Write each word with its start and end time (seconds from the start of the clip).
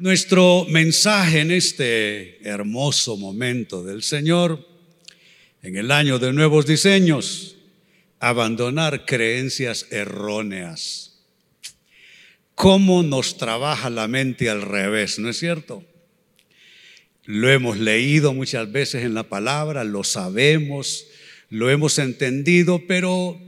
Nuestro 0.00 0.64
mensaje 0.70 1.40
en 1.40 1.50
este 1.50 2.40
hermoso 2.48 3.18
momento 3.18 3.84
del 3.84 4.02
Señor, 4.02 4.66
en 5.62 5.76
el 5.76 5.90
año 5.90 6.18
de 6.18 6.32
nuevos 6.32 6.64
diseños, 6.64 7.58
abandonar 8.18 9.04
creencias 9.04 9.88
erróneas. 9.90 11.20
¿Cómo 12.54 13.02
nos 13.02 13.36
trabaja 13.36 13.90
la 13.90 14.08
mente 14.08 14.48
al 14.48 14.62
revés, 14.62 15.18
no 15.18 15.28
es 15.28 15.38
cierto? 15.38 15.84
Lo 17.26 17.50
hemos 17.50 17.76
leído 17.76 18.32
muchas 18.32 18.72
veces 18.72 19.04
en 19.04 19.12
la 19.12 19.24
palabra, 19.24 19.84
lo 19.84 20.02
sabemos, 20.02 21.08
lo 21.50 21.68
hemos 21.68 21.98
entendido, 21.98 22.86
pero 22.88 23.38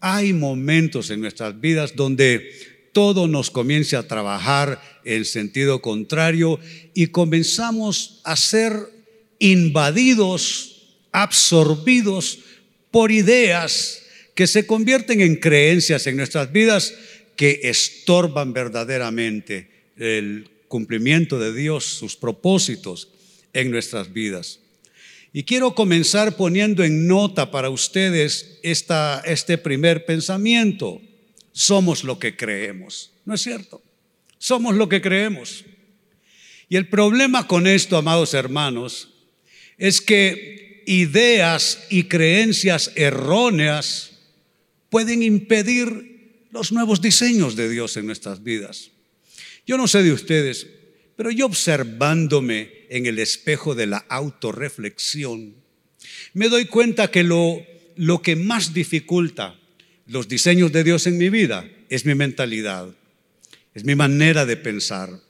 hay 0.00 0.32
momentos 0.32 1.10
en 1.10 1.20
nuestras 1.20 1.60
vidas 1.60 1.94
donde 1.94 2.50
todo 2.92 3.28
nos 3.28 3.50
comienza 3.50 3.98
a 3.98 4.08
trabajar 4.08 4.80
en 5.04 5.24
sentido 5.24 5.80
contrario 5.80 6.58
y 6.94 7.08
comenzamos 7.08 8.20
a 8.24 8.36
ser 8.36 8.72
invadidos, 9.38 10.88
absorbidos 11.12 12.38
por 12.90 13.10
ideas 13.10 14.02
que 14.34 14.46
se 14.46 14.66
convierten 14.66 15.20
en 15.20 15.36
creencias 15.36 16.06
en 16.06 16.16
nuestras 16.16 16.52
vidas 16.52 16.94
que 17.36 17.60
estorban 17.64 18.52
verdaderamente 18.52 19.70
el 19.96 20.50
cumplimiento 20.68 21.38
de 21.38 21.54
Dios, 21.54 21.84
sus 21.84 22.16
propósitos 22.16 23.08
en 23.52 23.70
nuestras 23.70 24.12
vidas. 24.12 24.60
Y 25.32 25.44
quiero 25.44 25.74
comenzar 25.74 26.36
poniendo 26.36 26.82
en 26.82 27.06
nota 27.06 27.50
para 27.50 27.70
ustedes 27.70 28.58
esta, 28.62 29.22
este 29.24 29.58
primer 29.58 30.04
pensamiento. 30.04 31.00
Somos 31.52 32.04
lo 32.04 32.18
que 32.18 32.36
creemos, 32.36 33.12
¿no 33.24 33.34
es 33.34 33.42
cierto? 33.42 33.82
Somos 34.38 34.74
lo 34.74 34.88
que 34.88 35.00
creemos. 35.00 35.64
Y 36.68 36.76
el 36.76 36.88
problema 36.88 37.46
con 37.46 37.66
esto, 37.66 37.96
amados 37.96 38.32
hermanos, 38.34 39.10
es 39.76 40.00
que 40.00 40.82
ideas 40.86 41.84
y 41.90 42.04
creencias 42.04 42.92
erróneas 42.96 44.12
pueden 44.88 45.22
impedir 45.22 46.46
los 46.50 46.72
nuevos 46.72 47.00
diseños 47.00 47.54
de 47.56 47.68
Dios 47.68 47.96
en 47.96 48.06
nuestras 48.06 48.42
vidas. 48.42 48.90
Yo 49.66 49.76
no 49.76 49.86
sé 49.86 50.02
de 50.02 50.12
ustedes, 50.12 50.66
pero 51.16 51.30
yo 51.30 51.46
observándome 51.46 52.86
en 52.88 53.06
el 53.06 53.18
espejo 53.18 53.74
de 53.74 53.86
la 53.86 53.98
autorreflexión, 54.08 55.54
me 56.34 56.48
doy 56.48 56.64
cuenta 56.64 57.10
que 57.10 57.22
lo, 57.22 57.64
lo 57.96 58.22
que 58.22 58.36
más 58.36 58.72
dificulta 58.74 59.59
los 60.10 60.26
diseños 60.26 60.72
de 60.72 60.82
Dios 60.82 61.06
en 61.06 61.18
mi 61.18 61.30
vida 61.30 61.70
es 61.88 62.04
mi 62.04 62.16
mentalidad, 62.16 62.88
es 63.74 63.84
mi 63.84 63.94
manera 63.94 64.44
de 64.44 64.56
pensar. 64.56 65.20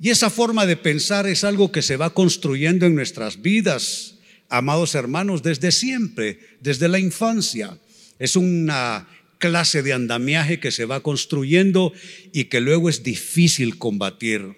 Y 0.00 0.10
esa 0.10 0.30
forma 0.30 0.66
de 0.66 0.76
pensar 0.76 1.28
es 1.28 1.44
algo 1.44 1.70
que 1.70 1.80
se 1.80 1.96
va 1.96 2.12
construyendo 2.12 2.86
en 2.86 2.96
nuestras 2.96 3.40
vidas, 3.40 4.16
amados 4.48 4.96
hermanos, 4.96 5.44
desde 5.44 5.70
siempre, 5.70 6.40
desde 6.60 6.88
la 6.88 6.98
infancia. 6.98 7.78
Es 8.18 8.34
una 8.34 9.06
clase 9.38 9.82
de 9.82 9.92
andamiaje 9.92 10.58
que 10.58 10.72
se 10.72 10.86
va 10.86 11.04
construyendo 11.04 11.92
y 12.32 12.46
que 12.46 12.60
luego 12.60 12.88
es 12.88 13.04
difícil 13.04 13.78
combatir 13.78 14.56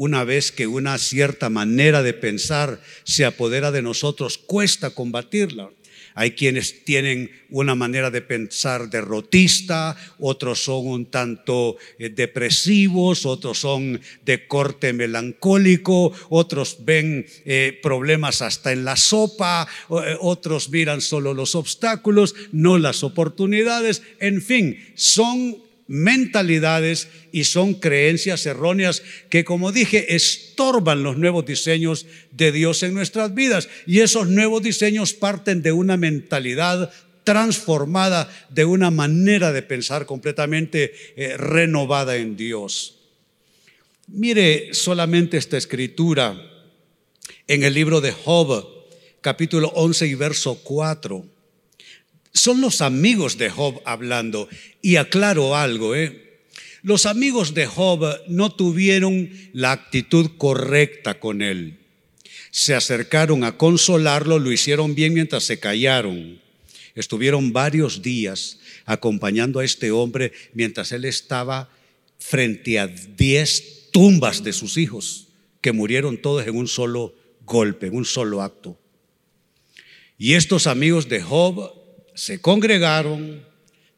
una 0.00 0.24
vez 0.24 0.50
que 0.50 0.66
una 0.66 0.96
cierta 0.96 1.50
manera 1.50 2.02
de 2.02 2.14
pensar 2.14 2.80
se 3.04 3.26
apodera 3.26 3.70
de 3.70 3.82
nosotros, 3.82 4.38
cuesta 4.38 4.88
combatirla. 4.88 5.68
Hay 6.14 6.32
quienes 6.32 6.84
tienen 6.84 7.30
una 7.50 7.74
manera 7.74 8.10
de 8.10 8.22
pensar 8.22 8.90
derrotista, 8.90 9.96
otros 10.18 10.64
son 10.64 10.86
un 10.86 11.06
tanto 11.06 11.76
eh, 11.98 12.10
depresivos, 12.10 13.26
otros 13.26 13.58
son 13.58 14.00
de 14.24 14.46
corte 14.46 14.92
melancólico, 14.92 16.12
otros 16.28 16.78
ven 16.84 17.26
eh, 17.44 17.78
problemas 17.82 18.42
hasta 18.42 18.72
en 18.72 18.84
la 18.84 18.96
sopa, 18.96 19.66
eh, 19.90 20.16
otros 20.20 20.70
miran 20.70 21.00
solo 21.00 21.34
los 21.34 21.54
obstáculos, 21.54 22.34
no 22.52 22.78
las 22.78 23.02
oportunidades, 23.02 24.02
en 24.18 24.42
fin, 24.42 24.78
son 24.94 25.69
mentalidades 25.90 27.08
y 27.32 27.42
son 27.42 27.74
creencias 27.74 28.46
erróneas 28.46 29.02
que, 29.28 29.42
como 29.42 29.72
dije, 29.72 30.14
estorban 30.14 31.02
los 31.02 31.18
nuevos 31.18 31.44
diseños 31.44 32.06
de 32.30 32.52
Dios 32.52 32.84
en 32.84 32.94
nuestras 32.94 33.34
vidas. 33.34 33.68
Y 33.86 33.98
esos 33.98 34.28
nuevos 34.28 34.62
diseños 34.62 35.14
parten 35.14 35.62
de 35.62 35.72
una 35.72 35.96
mentalidad 35.96 36.92
transformada, 37.24 38.32
de 38.50 38.64
una 38.64 38.92
manera 38.92 39.50
de 39.50 39.62
pensar 39.62 40.06
completamente 40.06 40.94
eh, 41.16 41.36
renovada 41.36 42.16
en 42.16 42.36
Dios. 42.36 43.00
Mire 44.06 44.72
solamente 44.72 45.38
esta 45.38 45.56
escritura 45.58 46.40
en 47.48 47.64
el 47.64 47.74
libro 47.74 48.00
de 48.00 48.12
Job, 48.12 48.64
capítulo 49.20 49.72
11 49.74 50.06
y 50.06 50.14
verso 50.14 50.60
4. 50.62 51.39
Son 52.32 52.60
los 52.60 52.80
amigos 52.80 53.38
de 53.38 53.50
Job 53.50 53.80
hablando. 53.84 54.48
Y 54.82 54.96
aclaro 54.96 55.56
algo, 55.56 55.94
¿eh? 55.94 56.30
Los 56.82 57.04
amigos 57.06 57.52
de 57.54 57.66
Job 57.66 58.20
no 58.28 58.50
tuvieron 58.50 59.30
la 59.52 59.72
actitud 59.72 60.30
correcta 60.38 61.20
con 61.20 61.42
él. 61.42 61.78
Se 62.50 62.74
acercaron 62.74 63.44
a 63.44 63.58
consolarlo, 63.58 64.38
lo 64.38 64.50
hicieron 64.50 64.94
bien 64.94 65.12
mientras 65.12 65.44
se 65.44 65.60
callaron. 65.60 66.40
Estuvieron 66.94 67.52
varios 67.52 68.02
días 68.02 68.58
acompañando 68.86 69.60
a 69.60 69.64
este 69.64 69.90
hombre 69.90 70.32
mientras 70.54 70.90
él 70.92 71.04
estaba 71.04 71.70
frente 72.18 72.78
a 72.78 72.86
diez 72.86 73.88
tumbas 73.92 74.42
de 74.42 74.52
sus 74.52 74.76
hijos, 74.76 75.28
que 75.60 75.72
murieron 75.72 76.20
todos 76.20 76.46
en 76.46 76.56
un 76.56 76.66
solo 76.66 77.14
golpe, 77.44 77.88
en 77.88 77.96
un 77.96 78.04
solo 78.04 78.42
acto. 78.42 78.78
Y 80.18 80.34
estos 80.34 80.66
amigos 80.66 81.08
de 81.08 81.22
Job 81.22 81.79
se 82.14 82.40
congregaron, 82.40 83.44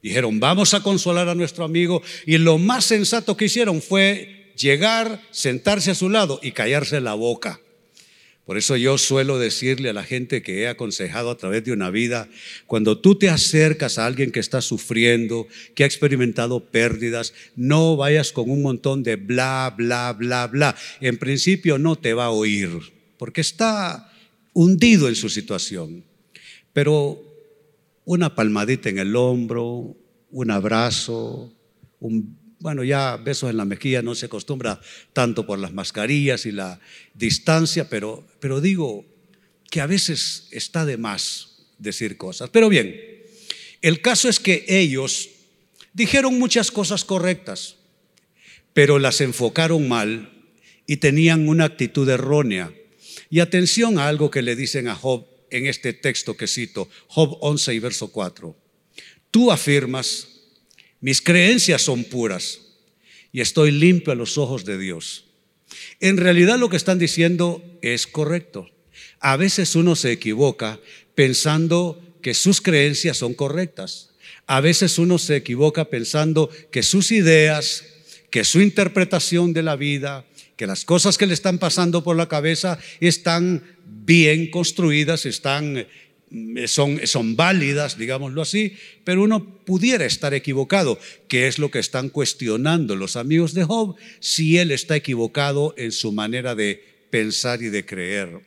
dijeron, 0.02 0.40
vamos 0.40 0.74
a 0.74 0.82
consolar 0.82 1.28
a 1.28 1.34
nuestro 1.34 1.64
amigo, 1.64 2.02
y 2.26 2.38
lo 2.38 2.58
más 2.58 2.84
sensato 2.84 3.36
que 3.36 3.46
hicieron 3.46 3.80
fue 3.82 4.52
llegar, 4.56 5.20
sentarse 5.30 5.90
a 5.90 5.94
su 5.94 6.08
lado 6.08 6.40
y 6.42 6.52
callarse 6.52 7.00
la 7.00 7.14
boca. 7.14 7.60
Por 8.44 8.58
eso 8.58 8.76
yo 8.76 8.98
suelo 8.98 9.38
decirle 9.38 9.90
a 9.90 9.92
la 9.92 10.02
gente 10.02 10.42
que 10.42 10.62
he 10.62 10.68
aconsejado 10.68 11.30
a 11.30 11.36
través 11.36 11.64
de 11.64 11.72
una 11.72 11.90
vida, 11.90 12.28
cuando 12.66 12.98
tú 12.98 13.14
te 13.14 13.28
acercas 13.28 13.98
a 13.98 14.06
alguien 14.06 14.32
que 14.32 14.40
está 14.40 14.60
sufriendo, 14.60 15.46
que 15.76 15.84
ha 15.84 15.86
experimentado 15.86 16.64
pérdidas, 16.64 17.34
no 17.54 17.96
vayas 17.96 18.32
con 18.32 18.50
un 18.50 18.62
montón 18.62 19.04
de 19.04 19.14
bla, 19.14 19.72
bla, 19.76 20.12
bla, 20.12 20.48
bla. 20.48 20.76
En 21.00 21.18
principio 21.18 21.78
no 21.78 21.96
te 21.96 22.14
va 22.14 22.26
a 22.26 22.30
oír, 22.30 22.68
porque 23.16 23.40
está 23.40 24.12
hundido 24.54 25.08
en 25.08 25.14
su 25.14 25.28
situación. 25.28 26.04
Pero 26.72 27.31
una 28.04 28.34
palmadita 28.34 28.88
en 28.88 28.98
el 28.98 29.16
hombro, 29.16 29.96
un 30.30 30.50
abrazo, 30.50 31.52
un, 32.00 32.38
bueno, 32.58 32.84
ya 32.84 33.16
besos 33.16 33.50
en 33.50 33.56
la 33.56 33.64
mejilla 33.64 34.02
no 34.02 34.14
se 34.14 34.26
acostumbra 34.26 34.80
tanto 35.12 35.46
por 35.46 35.58
las 35.58 35.72
mascarillas 35.72 36.46
y 36.46 36.52
la 36.52 36.80
distancia, 37.14 37.88
pero, 37.88 38.26
pero 38.40 38.60
digo 38.60 39.04
que 39.70 39.80
a 39.80 39.86
veces 39.86 40.48
está 40.50 40.84
de 40.84 40.96
más 40.96 41.66
decir 41.78 42.16
cosas. 42.16 42.50
Pero 42.50 42.68
bien, 42.68 42.94
el 43.80 44.00
caso 44.00 44.28
es 44.28 44.38
que 44.38 44.64
ellos 44.68 45.28
dijeron 45.92 46.38
muchas 46.38 46.70
cosas 46.70 47.04
correctas, 47.04 47.76
pero 48.72 48.98
las 48.98 49.20
enfocaron 49.20 49.88
mal 49.88 50.30
y 50.86 50.98
tenían 50.98 51.48
una 51.48 51.64
actitud 51.64 52.08
errónea. 52.08 52.72
Y 53.28 53.40
atención 53.40 53.98
a 53.98 54.08
algo 54.08 54.30
que 54.30 54.42
le 54.42 54.56
dicen 54.56 54.88
a 54.88 54.94
Job 54.94 55.26
en 55.52 55.66
este 55.66 55.92
texto 55.92 56.36
que 56.36 56.48
cito, 56.48 56.88
Job 57.06 57.36
11 57.40 57.74
y 57.74 57.78
verso 57.78 58.08
4. 58.08 58.56
Tú 59.30 59.52
afirmas, 59.52 60.28
mis 61.00 61.20
creencias 61.20 61.82
son 61.82 62.04
puras 62.04 62.60
y 63.32 63.40
estoy 63.40 63.70
limpio 63.70 64.12
a 64.12 64.16
los 64.16 64.38
ojos 64.38 64.64
de 64.64 64.78
Dios. 64.78 65.26
En 66.00 66.16
realidad 66.16 66.58
lo 66.58 66.68
que 66.68 66.76
están 66.76 66.98
diciendo 66.98 67.62
es 67.82 68.06
correcto. 68.06 68.70
A 69.20 69.36
veces 69.36 69.76
uno 69.76 69.94
se 69.94 70.12
equivoca 70.12 70.80
pensando 71.14 72.00
que 72.22 72.34
sus 72.34 72.60
creencias 72.60 73.18
son 73.18 73.34
correctas. 73.34 74.10
A 74.46 74.60
veces 74.60 74.98
uno 74.98 75.18
se 75.18 75.36
equivoca 75.36 75.90
pensando 75.90 76.50
que 76.70 76.82
sus 76.82 77.12
ideas, 77.12 77.84
que 78.30 78.44
su 78.44 78.60
interpretación 78.60 79.52
de 79.52 79.62
la 79.62 79.76
vida, 79.76 80.26
que 80.56 80.66
las 80.66 80.84
cosas 80.84 81.18
que 81.18 81.26
le 81.26 81.34
están 81.34 81.58
pasando 81.58 82.04
por 82.04 82.16
la 82.16 82.28
cabeza 82.28 82.78
están 83.00 83.62
bien 83.84 84.50
construidas, 84.50 85.26
están, 85.26 85.76
eh, 85.78 86.68
son, 86.68 87.06
son 87.06 87.36
válidas, 87.36 87.98
digámoslo 87.98 88.42
así, 88.42 88.76
pero 89.04 89.22
uno 89.22 89.44
pudiera 89.64 90.04
estar 90.04 90.34
equivocado, 90.34 90.98
que 91.28 91.46
es 91.46 91.58
lo 91.58 91.70
que 91.70 91.78
están 91.78 92.08
cuestionando 92.08 92.96
los 92.96 93.16
amigos 93.16 93.54
de 93.54 93.64
Job, 93.64 93.96
si 94.20 94.58
él 94.58 94.70
está 94.70 94.96
equivocado 94.96 95.74
en 95.76 95.92
su 95.92 96.12
manera 96.12 96.54
de 96.54 96.84
pensar 97.10 97.62
y 97.62 97.68
de 97.68 97.84
creer. 97.84 98.40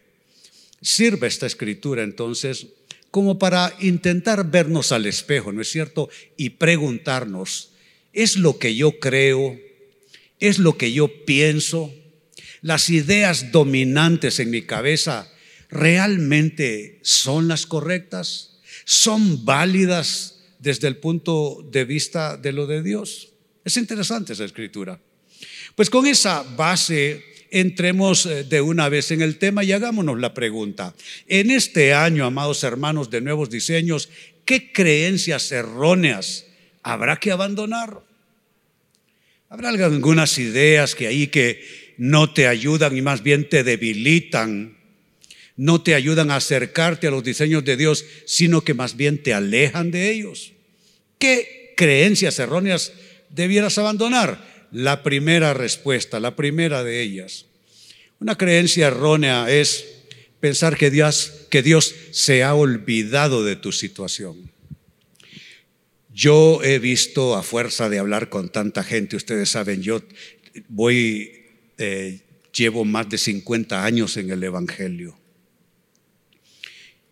Sirve 0.82 1.28
esta 1.28 1.48
escritura 1.48 2.04
entonces 2.04 2.68
como 3.16 3.40
para 3.40 3.74
intentar 3.80 4.52
vernos 4.52 4.92
al 4.92 5.06
espejo, 5.06 5.54
¿no 5.54 5.62
es 5.62 5.72
cierto? 5.72 6.10
Y 6.36 6.50
preguntarnos, 6.50 7.72
¿es 8.12 8.36
lo 8.36 8.60
que 8.60 8.76
yo 8.76 9.00
creo? 9.00 9.58
¿Es 10.40 10.60
lo 10.60 10.78
que 10.78 10.92
yo 10.92 11.26
pienso? 11.26 11.94
las 12.66 12.90
ideas 12.90 13.52
dominantes 13.52 14.40
en 14.40 14.50
mi 14.50 14.64
cabeza 14.64 15.32
realmente 15.70 16.98
son 17.04 17.48
las 17.48 17.68
correctas, 17.68 18.58
son 18.86 19.46
válidas 19.46 20.40
desde 20.58 20.88
el 20.88 20.98
punto 20.98 21.64
de 21.72 21.86
vista 21.86 22.38
de 22.38 22.54
lo 22.54 22.66
de 22.66 22.82
Dios. 22.82 23.34
Es 23.64 23.78
interesante 23.78 24.34
esa 24.34 24.46
escritura. 24.46 25.00
Pues 25.76 25.92
con 25.92 26.08
esa 26.08 26.42
base 26.42 27.24
entremos 27.52 28.26
eh, 28.26 28.44
de 28.46 28.62
una 28.62 28.90
vez 28.90 29.12
en 29.12 29.22
el 29.22 29.38
tema 29.38 29.64
y 29.64 29.72
hagámonos 29.72 30.20
la 30.20 30.34
pregunta. 30.34 30.96
En 31.28 31.52
este 31.52 31.94
año, 31.94 32.26
amados 32.26 32.64
hermanos 32.64 33.12
de 33.12 33.22
nuevos 33.22 33.52
diseños, 33.52 34.10
¿qué 34.44 34.72
creencias 34.74 35.52
erróneas 35.52 36.48
habrá 36.82 37.18
que 37.18 37.32
abandonar? 37.32 38.05
Habrá 39.50 39.70
algunas 39.70 40.38
ideas 40.38 40.96
que 40.96 41.08
ahí 41.08 41.28
que 41.28 41.94
no 41.98 42.34
te 42.34 42.48
ayudan 42.48 42.98
y 42.98 43.02
más 43.02 43.24
bien 43.24 43.48
te 43.48 43.64
debilitan, 43.64 44.78
no 45.56 45.82
te 45.82 45.96
ayudan 45.96 46.32
a 46.32 46.38
acercarte 46.38 47.08
a 47.08 47.12
los 47.12 47.24
diseños 47.24 47.64
de 47.64 47.78
Dios, 47.78 48.06
sino 48.26 48.62
que 48.62 48.74
más 48.74 48.98
bien 48.98 49.22
te 49.22 49.34
alejan 49.34 49.92
de 49.92 50.12
ellos. 50.12 50.54
¿Qué 51.20 51.74
creencias 51.78 52.40
erróneas 52.40 52.92
debieras 53.30 53.78
abandonar? 53.78 54.68
La 54.72 55.04
primera 55.04 55.54
respuesta, 55.54 56.20
la 56.20 56.36
primera 56.36 56.84
de 56.84 57.02
ellas. 57.02 57.46
Una 58.20 58.38
creencia 58.38 58.88
errónea 58.88 59.50
es 59.50 59.86
pensar 60.40 60.76
que 60.76 60.92
Dios, 60.92 61.32
que 61.50 61.62
Dios 61.62 61.94
se 62.12 62.44
ha 62.44 62.54
olvidado 62.56 63.46
de 63.46 63.56
tu 63.56 63.72
situación. 63.72 64.55
Yo 66.16 66.64
he 66.64 66.80
visto 66.80 67.36
a 67.36 67.44
fuerza 67.44 67.90
de 67.90 68.00
hablar 68.00 68.30
con 68.30 68.48
tanta 68.48 68.86
gente, 68.86 69.18
ustedes 69.18 69.50
saben, 69.50 69.82
yo 69.82 70.02
voy 70.70 71.44
eh, 71.78 72.22
llevo 72.54 72.86
más 72.86 73.10
de 73.10 73.18
50 73.18 73.84
años 73.84 74.16
en 74.16 74.32
el 74.32 74.42
Evangelio. 74.42 75.20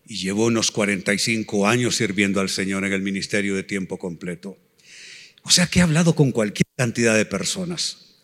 Y 0.08 0.16
llevo 0.16 0.46
unos 0.46 0.72
45 0.72 1.68
años 1.68 1.98
sirviendo 1.98 2.40
al 2.40 2.48
Señor 2.48 2.86
en 2.86 2.94
el 2.94 3.02
ministerio 3.02 3.56
de 3.56 3.64
tiempo 3.64 4.00
completo. 4.00 4.58
O 5.42 5.50
sea 5.50 5.68
que 5.68 5.80
he 5.80 5.82
hablado 5.82 6.16
con 6.16 6.32
cualquier 6.32 6.68
cantidad 6.78 7.18
de 7.18 7.26
personas. 7.26 8.22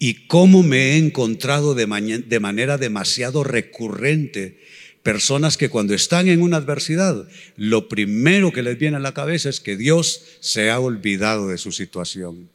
Y 0.00 0.26
cómo 0.26 0.64
me 0.64 0.94
he 0.94 0.96
encontrado 0.96 1.76
de, 1.76 1.86
de 2.26 2.40
manera 2.40 2.76
demasiado 2.76 3.44
recurrente 3.44 4.58
personas 5.02 5.56
que 5.56 5.68
cuando 5.68 5.94
están 5.94 6.28
en 6.28 6.42
una 6.42 6.58
adversidad, 6.58 7.28
lo 7.56 7.88
primero 7.88 8.52
que 8.52 8.62
les 8.62 8.78
viene 8.78 8.96
a 8.96 9.00
la 9.00 9.14
cabeza 9.14 9.48
es 9.48 9.60
que 9.60 9.76
Dios 9.76 10.22
se 10.40 10.70
ha 10.70 10.80
olvidado 10.80 11.48
de 11.48 11.58
su 11.58 11.72
situación. 11.72 12.50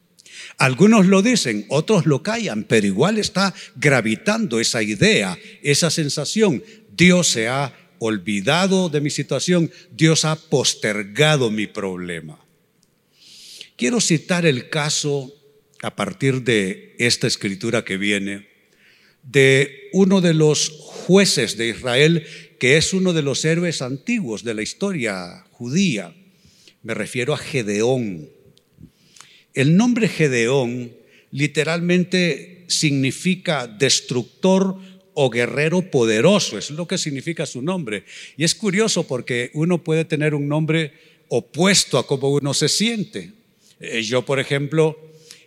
Algunos 0.58 1.06
lo 1.06 1.22
dicen, 1.22 1.66
otros 1.68 2.06
lo 2.06 2.22
callan, 2.22 2.64
pero 2.64 2.86
igual 2.86 3.18
está 3.18 3.54
gravitando 3.76 4.60
esa 4.60 4.82
idea, 4.82 5.38
esa 5.62 5.90
sensación. 5.90 6.62
Dios 6.96 7.28
se 7.28 7.48
ha 7.48 7.74
olvidado 7.98 8.88
de 8.88 9.00
mi 9.00 9.10
situación, 9.10 9.70
Dios 9.90 10.24
ha 10.24 10.36
postergado 10.36 11.50
mi 11.50 11.66
problema. 11.66 12.38
Quiero 13.76 14.00
citar 14.00 14.46
el 14.46 14.68
caso 14.68 15.32
a 15.82 15.94
partir 15.96 16.42
de 16.42 16.94
esta 16.98 17.26
escritura 17.26 17.84
que 17.84 17.96
viene 17.96 18.48
de 19.22 19.88
uno 19.92 20.20
de 20.20 20.34
los 20.34 20.93
jueces 21.06 21.56
de 21.56 21.68
Israel 21.68 22.26
que 22.58 22.76
es 22.76 22.94
uno 22.94 23.12
de 23.12 23.22
los 23.22 23.44
héroes 23.44 23.82
antiguos 23.82 24.42
de 24.42 24.54
la 24.54 24.62
historia 24.62 25.44
judía. 25.52 26.14
Me 26.82 26.94
refiero 26.94 27.34
a 27.34 27.38
Gedeón. 27.38 28.30
El 29.52 29.76
nombre 29.76 30.08
Gedeón 30.08 30.92
literalmente 31.30 32.64
significa 32.68 33.66
destructor 33.66 34.78
o 35.14 35.30
guerrero 35.30 35.90
poderoso, 35.90 36.58
es 36.58 36.70
lo 36.70 36.88
que 36.88 36.98
significa 36.98 37.46
su 37.46 37.62
nombre. 37.62 38.04
Y 38.36 38.44
es 38.44 38.54
curioso 38.54 39.06
porque 39.06 39.50
uno 39.54 39.84
puede 39.84 40.04
tener 40.04 40.34
un 40.34 40.48
nombre 40.48 40.92
opuesto 41.28 41.98
a 41.98 42.06
cómo 42.06 42.30
uno 42.30 42.54
se 42.54 42.68
siente. 42.68 43.32
Eh, 43.78 44.02
yo, 44.02 44.24
por 44.24 44.40
ejemplo, 44.40 44.98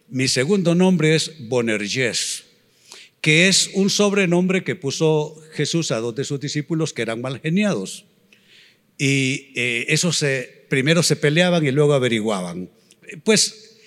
mi 0.10 0.28
segundo 0.28 0.76
nombre 0.76 1.16
es 1.16 1.34
Bonerges, 1.50 2.46
que 3.22 3.48
es 3.48 3.72
un 3.74 3.90
sobrenombre 3.90 4.64
que 4.64 4.76
puso 4.76 5.36
Jesús 5.54 5.92
a 5.92 6.00
dos 6.00 6.16
de 6.16 6.24
sus 6.24 6.40
discípulos 6.40 6.94
que 6.94 7.02
eran 7.02 7.22
mal 7.22 7.40
geniados. 7.42 8.06
Y 8.98 9.52
eh, 9.56 9.86
eso 9.90 10.12
se, 10.12 10.66
primero 10.70 11.04
se 11.04 11.16
peleaban 11.16 11.66
y 11.66 11.72
luego 11.72 11.94
averiguaban. 11.94 12.70
Pues 13.24 13.78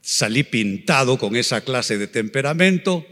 salí 0.00 0.42
pintado 0.42 1.18
con 1.18 1.36
esa 1.36 1.62
clase 1.62 1.98
de 1.98 2.06
temperamento, 2.06 3.06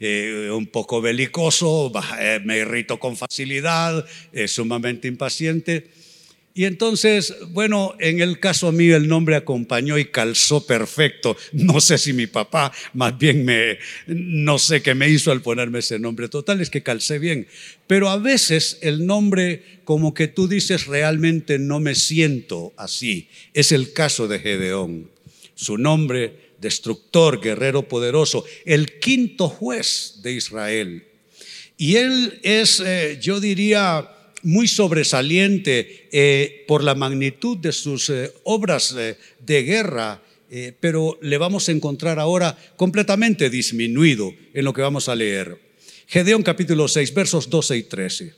eh, 0.00 0.50
un 0.52 0.66
poco 0.66 1.00
belicoso, 1.00 1.92
eh, 2.18 2.40
me 2.44 2.58
irrito 2.58 2.98
con 2.98 3.16
facilidad, 3.16 4.04
sumamente 4.46 5.08
impaciente. 5.08 5.88
Y 6.56 6.66
entonces, 6.66 7.34
bueno, 7.48 7.96
en 7.98 8.20
el 8.20 8.38
caso 8.38 8.70
mío 8.70 8.96
el 8.96 9.08
nombre 9.08 9.34
acompañó 9.34 9.98
y 9.98 10.04
calzó 10.04 10.64
perfecto. 10.64 11.36
No 11.52 11.80
sé 11.80 11.98
si 11.98 12.12
mi 12.12 12.28
papá, 12.28 12.72
más 12.92 13.18
bien 13.18 13.44
me, 13.44 13.78
no 14.06 14.58
sé 14.58 14.80
qué 14.80 14.94
me 14.94 15.08
hizo 15.08 15.32
al 15.32 15.42
ponerme 15.42 15.80
ese 15.80 15.98
nombre. 15.98 16.28
Total, 16.28 16.60
es 16.60 16.70
que 16.70 16.84
calcé 16.84 17.18
bien. 17.18 17.48
Pero 17.88 18.08
a 18.08 18.18
veces 18.18 18.78
el 18.82 19.04
nombre, 19.04 19.80
como 19.84 20.14
que 20.14 20.28
tú 20.28 20.46
dices, 20.46 20.86
realmente 20.86 21.58
no 21.58 21.80
me 21.80 21.96
siento 21.96 22.72
así. 22.76 23.28
Es 23.52 23.72
el 23.72 23.92
caso 23.92 24.28
de 24.28 24.38
Gedeón 24.38 25.14
su 25.54 25.78
nombre, 25.78 26.54
destructor, 26.60 27.40
guerrero 27.40 27.88
poderoso, 27.88 28.44
el 28.64 28.98
quinto 28.98 29.48
juez 29.48 30.20
de 30.22 30.32
Israel. 30.32 31.04
Y 31.76 31.96
él 31.96 32.38
es, 32.42 32.80
eh, 32.80 33.18
yo 33.20 33.40
diría, 33.40 34.08
muy 34.44 34.68
sobresaliente 34.68 36.08
eh, 36.12 36.64
por 36.68 36.84
la 36.84 36.94
magnitud 36.94 37.58
de 37.58 37.72
sus 37.72 38.08
eh, 38.10 38.32
obras 38.44 38.94
de 38.94 39.62
guerra, 39.62 40.22
pero 40.78 41.18
le 41.20 41.36
vamos 41.36 41.68
a 41.68 41.72
encontrar 41.72 42.20
ahora 42.20 42.56
completamente 42.76 43.50
disminuido 43.50 44.32
en 44.52 44.64
lo 44.64 44.72
que 44.72 44.82
vamos 44.82 45.08
a 45.08 45.16
leer. 45.16 45.58
Gedeón 46.06 46.44
capítulo 46.44 46.86
6, 46.86 47.12
versos 47.12 47.50
12 47.50 47.76
y 47.76 47.82
13. 47.82 48.34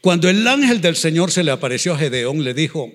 Cuando 0.00 0.28
el 0.28 0.46
ángel 0.46 0.80
del 0.80 0.94
Señor 0.96 1.32
se 1.32 1.42
le 1.42 1.50
apareció 1.50 1.94
a 1.94 1.98
Gedeón, 1.98 2.44
le 2.44 2.54
dijo, 2.54 2.92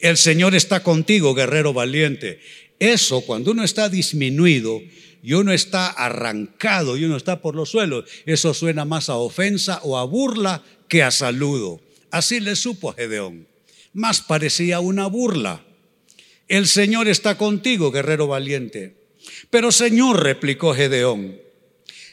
el 0.00 0.16
Señor 0.16 0.54
está 0.54 0.82
contigo, 0.82 1.34
guerrero 1.34 1.72
valiente. 1.72 2.40
Eso, 2.78 3.22
cuando 3.22 3.52
uno 3.52 3.64
está 3.64 3.88
disminuido 3.88 4.80
y 5.22 5.32
uno 5.32 5.52
está 5.52 5.88
arrancado 5.88 6.96
y 6.96 7.04
uno 7.04 7.16
está 7.16 7.40
por 7.40 7.54
los 7.54 7.70
suelos, 7.70 8.04
eso 8.26 8.54
suena 8.54 8.84
más 8.84 9.08
a 9.08 9.16
ofensa 9.16 9.80
o 9.82 9.98
a 9.98 10.04
burla 10.04 10.62
que 10.88 11.02
a 11.02 11.10
saludo. 11.10 11.80
Así 12.10 12.40
le 12.40 12.56
supo 12.56 12.90
a 12.90 12.94
Gedeón. 12.94 13.46
Más 13.92 14.20
parecía 14.20 14.80
una 14.80 15.06
burla. 15.06 15.64
El 16.48 16.68
Señor 16.68 17.08
está 17.08 17.36
contigo, 17.36 17.90
guerrero 17.90 18.26
valiente. 18.26 18.96
Pero 19.50 19.72
Señor, 19.72 20.22
replicó 20.22 20.74
Gedeón, 20.74 21.40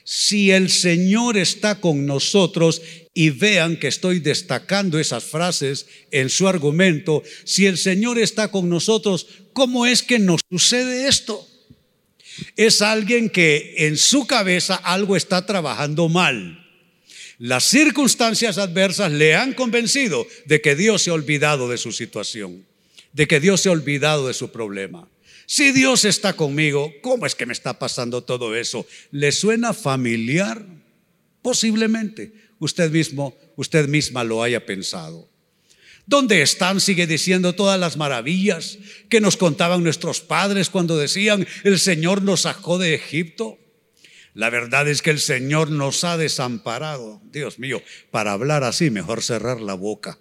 si 0.03 0.51
el 0.51 0.69
Señor 0.69 1.37
está 1.37 1.79
con 1.79 2.05
nosotros, 2.05 2.81
y 3.13 3.29
vean 3.29 3.77
que 3.77 3.87
estoy 3.87 4.19
destacando 4.19 4.99
esas 4.99 5.23
frases 5.23 5.85
en 6.11 6.29
su 6.29 6.47
argumento, 6.47 7.23
si 7.43 7.67
el 7.67 7.77
Señor 7.77 8.17
está 8.17 8.49
con 8.49 8.69
nosotros, 8.69 9.27
¿cómo 9.53 9.85
es 9.85 10.01
que 10.01 10.17
nos 10.17 10.41
sucede 10.49 11.07
esto? 11.07 11.47
Es 12.55 12.81
alguien 12.81 13.29
que 13.29 13.75
en 13.77 13.97
su 13.97 14.25
cabeza 14.25 14.75
algo 14.75 15.15
está 15.15 15.45
trabajando 15.45 16.09
mal. 16.09 16.62
Las 17.39 17.65
circunstancias 17.65 18.57
adversas 18.57 19.11
le 19.11 19.35
han 19.35 19.53
convencido 19.53 20.27
de 20.45 20.61
que 20.61 20.75
Dios 20.75 21.03
se 21.03 21.09
ha 21.09 21.13
olvidado 21.13 21.69
de 21.69 21.77
su 21.77 21.91
situación, 21.91 22.65
de 23.11 23.27
que 23.27 23.39
Dios 23.39 23.61
se 23.61 23.69
ha 23.69 23.73
olvidado 23.73 24.27
de 24.27 24.33
su 24.33 24.51
problema. 24.51 25.07
Si 25.45 25.71
Dios 25.71 26.05
está 26.05 26.33
conmigo, 26.33 26.93
¿cómo 27.01 27.25
es 27.25 27.35
que 27.35 27.45
me 27.45 27.53
está 27.53 27.77
pasando 27.77 28.23
todo 28.23 28.55
eso? 28.55 28.85
¿Le 29.11 29.31
suena 29.31 29.73
familiar? 29.73 30.65
Posiblemente 31.41 32.33
usted 32.59 32.89
mismo, 32.91 33.37
usted 33.55 33.87
misma 33.87 34.23
lo 34.23 34.41
haya 34.41 34.65
pensado. 34.65 35.29
¿Dónde 36.05 36.41
están? 36.41 36.81
Sigue 36.81 37.07
diciendo 37.07 37.53
todas 37.53 37.79
las 37.79 37.97
maravillas 37.97 38.77
que 39.09 39.21
nos 39.21 39.37
contaban 39.37 39.83
nuestros 39.83 40.21
padres 40.21 40.69
cuando 40.69 40.97
decían, 40.97 41.47
el 41.63 41.79
Señor 41.79 42.21
nos 42.21 42.41
sacó 42.41 42.77
de 42.77 42.93
Egipto. 42.93 43.57
La 44.33 44.49
verdad 44.49 44.87
es 44.87 45.01
que 45.01 45.11
el 45.11 45.19
Señor 45.19 45.69
nos 45.69 46.03
ha 46.03 46.17
desamparado. 46.17 47.21
Dios 47.25 47.59
mío, 47.59 47.81
para 48.09 48.31
hablar 48.31 48.63
así, 48.63 48.89
mejor 48.89 49.21
cerrar 49.21 49.61
la 49.61 49.75
boca. 49.75 50.17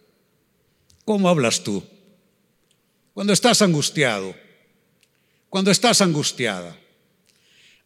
¿Cómo 1.04 1.28
hablas 1.28 1.64
tú? 1.64 1.84
Cuando 3.14 3.32
estás 3.32 3.62
angustiado, 3.62 4.34
cuando 5.48 5.70
estás 5.70 6.00
angustiada. 6.00 6.78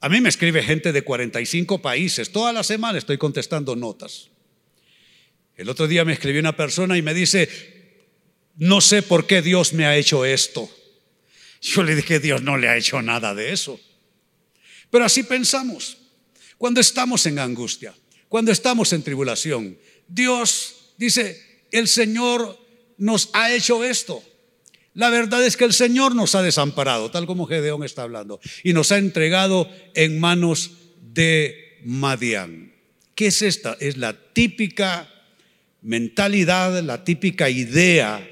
A 0.01 0.09
mí 0.09 0.21
me 0.21 0.29
escribe 0.29 0.63
gente 0.63 0.93
de 0.93 1.03
45 1.03 1.81
países. 1.81 2.31
Toda 2.31 2.53
la 2.53 2.63
semana 2.63 2.99
estoy 2.99 3.19
contestando 3.19 3.75
notas. 3.75 4.31
El 5.57 5.69
otro 5.69 5.89
día 5.89 6.05
me 6.05 6.13
escribió 6.13 6.41
una 6.41 6.57
persona 6.57 6.99
y 6.99 7.03
me 7.03 7.15
dice, 7.15 7.49
no 8.57 8.81
sé 8.81 9.03
por 9.03 9.27
qué 9.27 9.43
Dios 9.43 9.73
me 9.73 9.87
ha 9.87 9.97
hecho 9.97 10.25
esto. 10.25 10.71
Yo 11.63 11.83
le 11.83 11.95
dije, 11.95 12.21
Dios 12.21 12.43
no 12.43 12.59
le 12.59 12.69
ha 12.69 12.77
hecho 12.77 13.01
nada 13.01 13.35
de 13.35 13.53
eso. 13.53 13.81
Pero 14.91 15.05
así 15.05 15.23
pensamos. 15.23 16.06
Cuando 16.59 16.81
estamos 16.81 17.27
en 17.27 17.39
angustia, 17.39 17.95
cuando 18.29 18.53
estamos 18.53 18.93
en 18.93 19.03
tribulación. 19.03 19.79
Dios 20.09 20.93
dice, 20.97 21.41
el 21.71 21.89
Señor 21.89 22.59
nos 22.99 23.31
ha 23.33 23.53
hecho 23.53 23.85
esto. 23.85 24.23
La 24.95 25.11
verdad 25.11 25.45
es 25.45 25.57
que 25.57 25.65
el 25.65 25.75
Señor 25.75 26.15
nos 26.15 26.35
ha 26.35 26.43
desamparado, 26.43 27.11
tal 27.11 27.27
como 27.27 27.47
Gedeón 27.47 27.85
está 27.85 28.03
hablando, 28.03 28.41
y 28.65 28.73
nos 28.73 28.93
ha 28.93 28.99
entregado 28.99 29.69
en 29.95 30.19
manos 30.19 30.71
de 31.13 31.79
Madián. 31.85 32.73
¿Qué 33.15 33.27
es 33.27 33.43
esta? 33.43 33.77
Es 33.79 33.97
la 33.97 34.15
típica 34.33 35.13
mentalidad, 35.83 36.83
la 36.83 37.05
típica 37.05 37.51
idea 37.51 38.27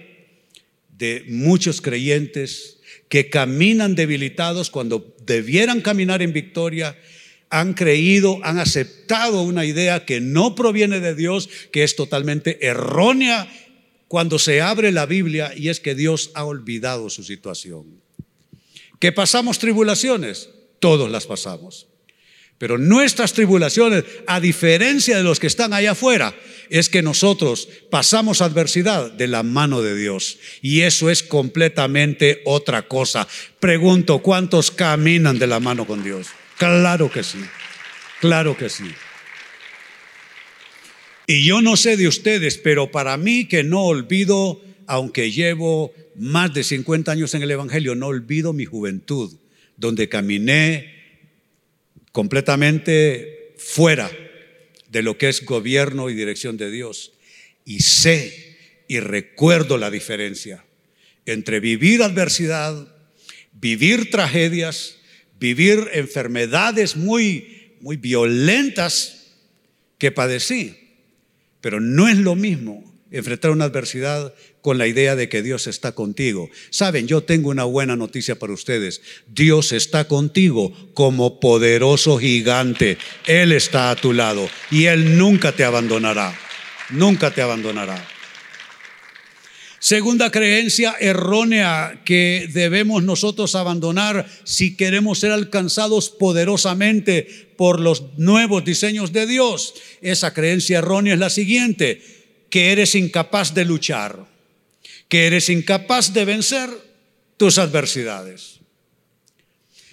de 0.88 1.24
muchos 1.28 1.80
creyentes 1.80 2.78
que 3.08 3.28
caminan 3.30 3.94
debilitados 3.94 4.70
cuando 4.70 5.14
debieran 5.24 5.80
caminar 5.80 6.22
en 6.22 6.32
victoria, 6.32 6.98
han 7.54 7.74
creído, 7.74 8.40
han 8.42 8.58
aceptado 8.58 9.42
una 9.42 9.64
idea 9.64 10.04
que 10.04 10.20
no 10.20 10.56
proviene 10.56 10.98
de 10.98 11.14
Dios, 11.14 11.48
que 11.70 11.84
es 11.84 11.94
totalmente 11.94 12.66
errónea 12.66 13.48
cuando 14.08 14.40
se 14.40 14.60
abre 14.60 14.90
la 14.90 15.06
Biblia 15.06 15.52
y 15.56 15.68
es 15.68 15.78
que 15.78 15.94
Dios 15.94 16.32
ha 16.34 16.44
olvidado 16.44 17.10
su 17.10 17.22
situación. 17.22 18.02
¿Que 18.98 19.12
pasamos 19.12 19.60
tribulaciones? 19.60 20.48
Todos 20.80 21.08
las 21.08 21.26
pasamos. 21.26 21.86
Pero 22.58 22.76
nuestras 22.76 23.32
tribulaciones, 23.34 24.02
a 24.26 24.40
diferencia 24.40 25.16
de 25.16 25.22
los 25.22 25.38
que 25.38 25.46
están 25.46 25.72
allá 25.72 25.92
afuera, 25.92 26.34
es 26.70 26.88
que 26.88 27.02
nosotros 27.02 27.68
pasamos 27.90 28.40
adversidad 28.40 29.12
de 29.12 29.28
la 29.28 29.42
mano 29.42 29.82
de 29.82 29.96
Dios. 29.96 30.38
Y 30.62 30.82
eso 30.82 31.10
es 31.10 31.22
completamente 31.22 32.42
otra 32.44 32.82
cosa. 32.82 33.28
Pregunto, 33.60 34.20
¿cuántos 34.20 34.70
caminan 34.70 35.38
de 35.38 35.46
la 35.46 35.60
mano 35.60 35.86
con 35.86 36.02
Dios? 36.02 36.28
Claro 36.58 37.10
que 37.10 37.22
sí, 37.22 37.38
claro 38.20 38.56
que 38.56 38.68
sí. 38.68 38.84
Y 41.26 41.44
yo 41.44 41.62
no 41.62 41.76
sé 41.76 41.96
de 41.96 42.06
ustedes, 42.06 42.58
pero 42.58 42.90
para 42.90 43.16
mí 43.16 43.46
que 43.46 43.64
no 43.64 43.84
olvido, 43.84 44.62
aunque 44.86 45.30
llevo 45.30 45.92
más 46.16 46.52
de 46.52 46.64
50 46.64 47.10
años 47.10 47.34
en 47.34 47.42
el 47.42 47.50
Evangelio, 47.50 47.94
no 47.94 48.08
olvido 48.08 48.52
mi 48.52 48.66
juventud, 48.66 49.32
donde 49.76 50.08
caminé 50.08 50.94
completamente 52.12 53.54
fuera 53.56 54.10
de 54.94 55.02
lo 55.02 55.18
que 55.18 55.28
es 55.28 55.44
gobierno 55.44 56.08
y 56.08 56.14
dirección 56.14 56.56
de 56.56 56.70
Dios. 56.70 57.14
Y 57.64 57.80
sé 57.80 58.56
y 58.86 59.00
recuerdo 59.00 59.76
la 59.76 59.90
diferencia 59.90 60.64
entre 61.26 61.58
vivir 61.58 62.00
adversidad, 62.02 62.94
vivir 63.52 64.10
tragedias, 64.10 64.98
vivir 65.40 65.88
enfermedades 65.94 66.96
muy, 66.96 67.76
muy 67.80 67.96
violentas 67.96 69.32
que 69.98 70.12
padecí. 70.12 70.76
Pero 71.60 71.80
no 71.80 72.08
es 72.08 72.18
lo 72.18 72.36
mismo 72.36 72.94
enfrentar 73.10 73.50
una 73.50 73.64
adversidad 73.64 74.32
con 74.64 74.78
la 74.78 74.86
idea 74.86 75.14
de 75.14 75.28
que 75.28 75.42
Dios 75.42 75.66
está 75.66 75.92
contigo. 75.92 76.48
Saben, 76.70 77.06
yo 77.06 77.22
tengo 77.22 77.50
una 77.50 77.64
buena 77.64 77.96
noticia 77.96 78.38
para 78.38 78.54
ustedes. 78.54 79.02
Dios 79.26 79.72
está 79.72 80.08
contigo 80.08 80.72
como 80.94 81.38
poderoso 81.38 82.16
gigante. 82.16 82.96
Él 83.26 83.52
está 83.52 83.90
a 83.90 83.96
tu 83.96 84.14
lado 84.14 84.48
y 84.70 84.86
Él 84.86 85.18
nunca 85.18 85.52
te 85.52 85.64
abandonará. 85.64 86.34
Nunca 86.88 87.30
te 87.30 87.42
abandonará. 87.42 88.08
Segunda 89.80 90.30
creencia 90.30 90.96
errónea 90.98 92.00
que 92.06 92.48
debemos 92.50 93.02
nosotros 93.02 93.56
abandonar 93.56 94.26
si 94.44 94.78
queremos 94.78 95.18
ser 95.18 95.32
alcanzados 95.32 96.08
poderosamente 96.08 97.50
por 97.58 97.80
los 97.80 98.16
nuevos 98.16 98.64
diseños 98.64 99.12
de 99.12 99.26
Dios. 99.26 99.74
Esa 100.00 100.32
creencia 100.32 100.78
errónea 100.78 101.12
es 101.12 101.20
la 101.20 101.28
siguiente, 101.28 102.00
que 102.48 102.72
eres 102.72 102.94
incapaz 102.94 103.52
de 103.52 103.66
luchar, 103.66 104.32
que 105.08 105.26
eres 105.26 105.48
incapaz 105.48 106.12
de 106.12 106.24
vencer 106.24 106.70
tus 107.36 107.58
adversidades. 107.58 108.60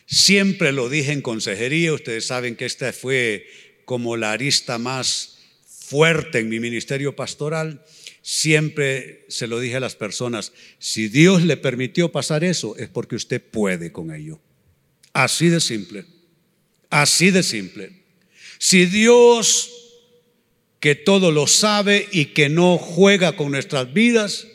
Siempre 0.05 0.71
lo 0.71 0.89
dije 0.89 1.11
en 1.11 1.21
consejería, 1.21 1.93
ustedes 1.93 2.27
saben 2.27 2.55
que 2.55 2.65
esta 2.65 2.91
fue 2.91 3.47
como 3.85 4.17
la 4.17 4.31
arista 4.31 4.77
más 4.77 5.39
fuerte 5.65 6.39
en 6.39 6.49
mi 6.49 6.59
ministerio 6.59 7.15
pastoral 7.15 7.83
Siempre 8.21 9.25
se 9.29 9.47
lo 9.47 9.59
dije 9.59 9.77
a 9.77 9.79
las 9.79 9.95
personas, 9.95 10.53
si 10.77 11.07
Dios 11.07 11.43
le 11.43 11.57
permitió 11.57 12.11
pasar 12.11 12.43
eso, 12.43 12.75
es 12.77 12.87
porque 12.87 13.15
usted 13.15 13.41
puede 13.41 13.91
con 13.91 14.13
ello. 14.13 14.39
Así 15.11 15.49
de 15.49 15.59
simple, 15.59 16.05
así 16.89 17.31
de 17.31 17.41
simple. 17.41 18.03
Si 18.59 18.85
Dios, 18.85 19.71
que 20.79 20.93
todo 20.93 21.31
lo 21.31 21.47
sabe 21.47 22.07
y 22.11 22.25
que 22.25 22.47
no 22.47 22.77
juega 22.77 23.35
con 23.35 23.51
nuestras 23.51 23.91
vidas 23.91 24.47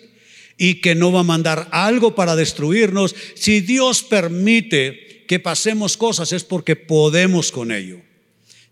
y 0.58 0.80
que 0.80 0.94
no 0.94 1.12
va 1.12 1.20
a 1.20 1.24
mandar 1.24 1.68
algo 1.70 2.14
para 2.14 2.36
destruirnos, 2.36 3.14
si 3.34 3.60
Dios 3.60 4.02
permite 4.02 5.24
que 5.26 5.40
pasemos 5.40 5.96
cosas 5.96 6.32
es 6.32 6.44
porque 6.44 6.76
podemos 6.76 7.52
con 7.52 7.72
ello. 7.72 8.00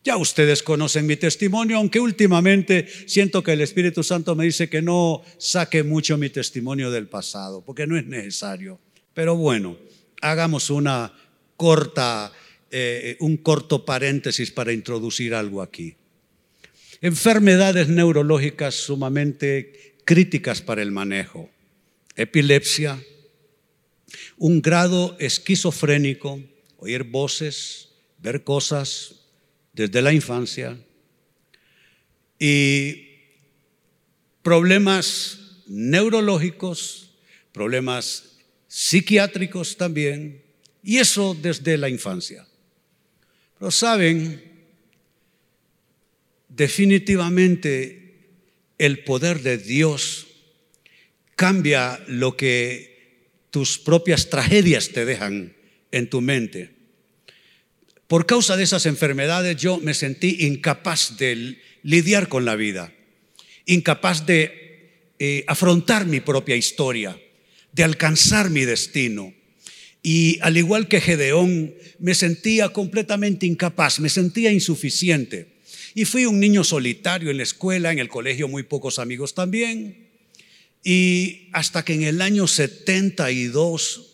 Ya 0.05 0.19
ustedes 0.19 0.63
conocen 0.63 1.07
mi 1.07 1.17
testimonio, 1.17 1.79
aunque 1.79 1.99
últimamente 1.99 2.87
siento 3.07 3.43
que 3.43 3.53
el 3.53 3.63
Espíritu 3.63 4.03
Santo 4.03 4.35
me 4.35 4.45
dice 4.45 4.69
que 4.69 4.83
no 4.83 5.23
saque 5.39 5.83
mucho 5.83 6.19
mi 6.19 6.29
testimonio 6.29 6.91
del 6.91 7.09
pasado, 7.09 7.63
porque 7.63 7.87
no 7.87 7.97
es 7.97 8.07
necesario. 8.07 8.79
Pero 9.15 9.35
bueno, 9.35 9.79
hagamos 10.21 10.69
una 10.69 11.11
corta, 11.57 12.33
eh, 12.71 13.17
un 13.21 13.39
corto 13.39 13.87
paréntesis 13.87 14.51
para 14.51 14.75
introducir 14.75 15.35
algo 15.35 15.63
aquí. 15.63 15.97
Enfermedades 17.01 17.89
neurológicas 17.89 18.75
sumamente 18.75 19.95
críticas 20.05 20.61
para 20.61 20.83
el 20.83 20.93
manejo. 20.93 21.49
Epilepsia, 22.17 23.03
un 24.37 24.63
grado 24.63 25.17
esquizofrénico, 25.19 26.41
oír 26.79 27.05
voces, 27.05 27.89
ver 28.19 28.45
cosas, 28.45 29.25
desde 29.73 30.01
la 30.01 30.13
infancia 30.13 30.79
y 32.39 33.09
problemas 34.43 35.63
neurológicos, 35.67 37.11
problemas 37.53 38.39
psiquiátricos 38.69 39.77
también, 39.77 40.43
y 40.83 40.99
eso 40.99 41.37
desde 41.41 41.79
la 41.79 41.89
infancia. 41.89 42.47
Pero 43.59 43.71
saben, 43.71 44.43
definitivamente 46.49 48.29
el 48.79 49.03
poder 49.05 49.43
de 49.43 49.59
Dios 49.59 50.24
cambia 51.37 52.03
lo 52.07 52.37
que 52.37 52.95
tus 53.51 53.79
propias 53.79 54.31
tragedias 54.31 54.91
te 54.91 55.05
dejan 55.05 55.55
en 55.93 56.11
tu 56.11 56.21
mente. 56.21 56.71
Por 58.07 58.27
causa 58.27 58.57
de 58.57 58.65
esas 58.65 58.87
enfermedades 58.87 59.57
yo 59.57 59.79
me 59.79 59.95
sentí 59.95 60.47
incapaz 60.47 61.17
de 61.17 61.59
lidiar 61.83 62.29
con 62.29 62.45
la 62.45 62.57
vida, 62.57 62.93
incapaz 63.67 64.27
de 64.27 65.11
eh, 65.19 65.45
afrontar 65.47 66.07
mi 66.07 66.21
propia 66.21 66.57
historia, 66.57 67.19
de 67.73 67.85
alcanzar 67.85 68.51
mi 68.51 68.65
destino. 68.65 69.33
Y 70.03 70.39
al 70.43 70.57
igual 70.57 70.87
que 70.87 71.01
Gedeón, 71.01 71.75
me 71.99 72.15
sentía 72.15 72.69
completamente 72.71 73.47
incapaz, 73.47 74.01
me 74.01 74.11
sentía 74.11 74.53
insuficiente. 74.53 75.55
Y 75.95 76.05
fui 76.05 76.27
un 76.27 76.41
niño 76.41 76.63
solitario 76.63 77.31
en 77.31 77.39
la 77.39 77.45
escuela, 77.45 77.93
en 77.93 78.01
el 78.01 78.09
colegio 78.09 78.49
muy 78.49 78.65
pocos 78.65 78.99
amigos 78.99 79.35
también. 79.35 80.04
Y 80.85 81.49
hasta 81.53 81.85
que 81.85 81.95
en 81.95 82.03
el 82.03 82.21
año 82.21 82.47
72 82.47 84.11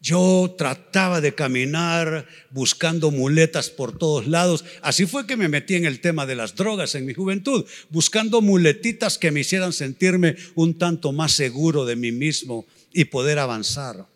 yo 0.00 0.54
trataba 0.58 1.20
de 1.20 1.34
caminar 1.34 2.26
buscando 2.50 3.10
muletas 3.10 3.70
por 3.70 3.96
todos 3.96 4.26
lados. 4.26 4.64
Así 4.82 5.06
fue 5.06 5.26
que 5.26 5.36
me 5.36 5.48
metí 5.48 5.74
en 5.74 5.86
el 5.86 6.00
tema 6.00 6.26
de 6.26 6.36
las 6.36 6.54
drogas 6.54 6.94
en 6.94 7.06
mi 7.06 7.14
juventud, 7.14 7.64
buscando 7.88 8.40
muletitas 8.40 9.18
que 9.18 9.30
me 9.30 9.40
hicieran 9.40 9.72
sentirme 9.72 10.36
un 10.54 10.78
tanto 10.78 11.12
más 11.12 11.32
seguro 11.32 11.86
de 11.86 11.96
mí 11.96 12.12
mismo 12.12 12.66
y 12.92 13.06
poder 13.06 13.38
avanzar. 13.38 14.06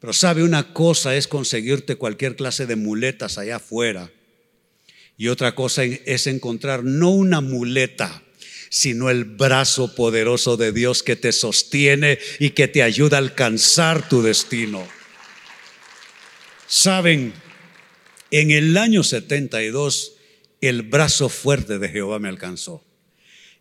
Pero 0.00 0.12
sabe, 0.12 0.42
una 0.42 0.72
cosa 0.72 1.14
es 1.14 1.28
conseguirte 1.28 1.96
cualquier 1.96 2.36
clase 2.36 2.66
de 2.66 2.76
muletas 2.76 3.38
allá 3.38 3.56
afuera 3.56 4.10
y 5.20 5.28
otra 5.28 5.54
cosa 5.54 5.84
es 5.84 6.26
encontrar 6.26 6.82
no 6.82 7.10
una 7.10 7.42
muleta, 7.42 8.22
sino 8.70 9.10
el 9.10 9.24
brazo 9.24 9.94
poderoso 9.94 10.56
de 10.56 10.72
Dios 10.72 11.02
que 11.02 11.16
te 11.16 11.32
sostiene 11.32 12.18
y 12.38 12.50
que 12.50 12.68
te 12.68 12.82
ayuda 12.82 13.18
a 13.18 13.20
alcanzar 13.20 14.08
tu 14.08 14.22
destino. 14.22 14.86
Saben, 16.66 17.34
en 18.30 18.50
el 18.52 18.76
año 18.78 19.02
72 19.02 20.14
el 20.60 20.82
brazo 20.82 21.28
fuerte 21.28 21.78
de 21.78 21.88
Jehová 21.88 22.18
me 22.18 22.28
alcanzó 22.28 22.84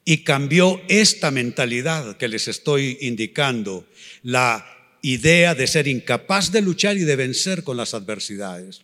y 0.05 0.23
cambió 0.23 0.81
esta 0.87 1.31
mentalidad 1.31 2.17
que 2.17 2.27
les 2.27 2.47
estoy 2.47 2.97
indicando, 3.01 3.87
la 4.23 4.65
idea 5.01 5.55
de 5.55 5.67
ser 5.67 5.87
incapaz 5.87 6.51
de 6.51 6.61
luchar 6.61 6.97
y 6.97 7.03
de 7.03 7.15
vencer 7.15 7.63
con 7.63 7.77
las 7.77 7.93
adversidades. 7.93 8.81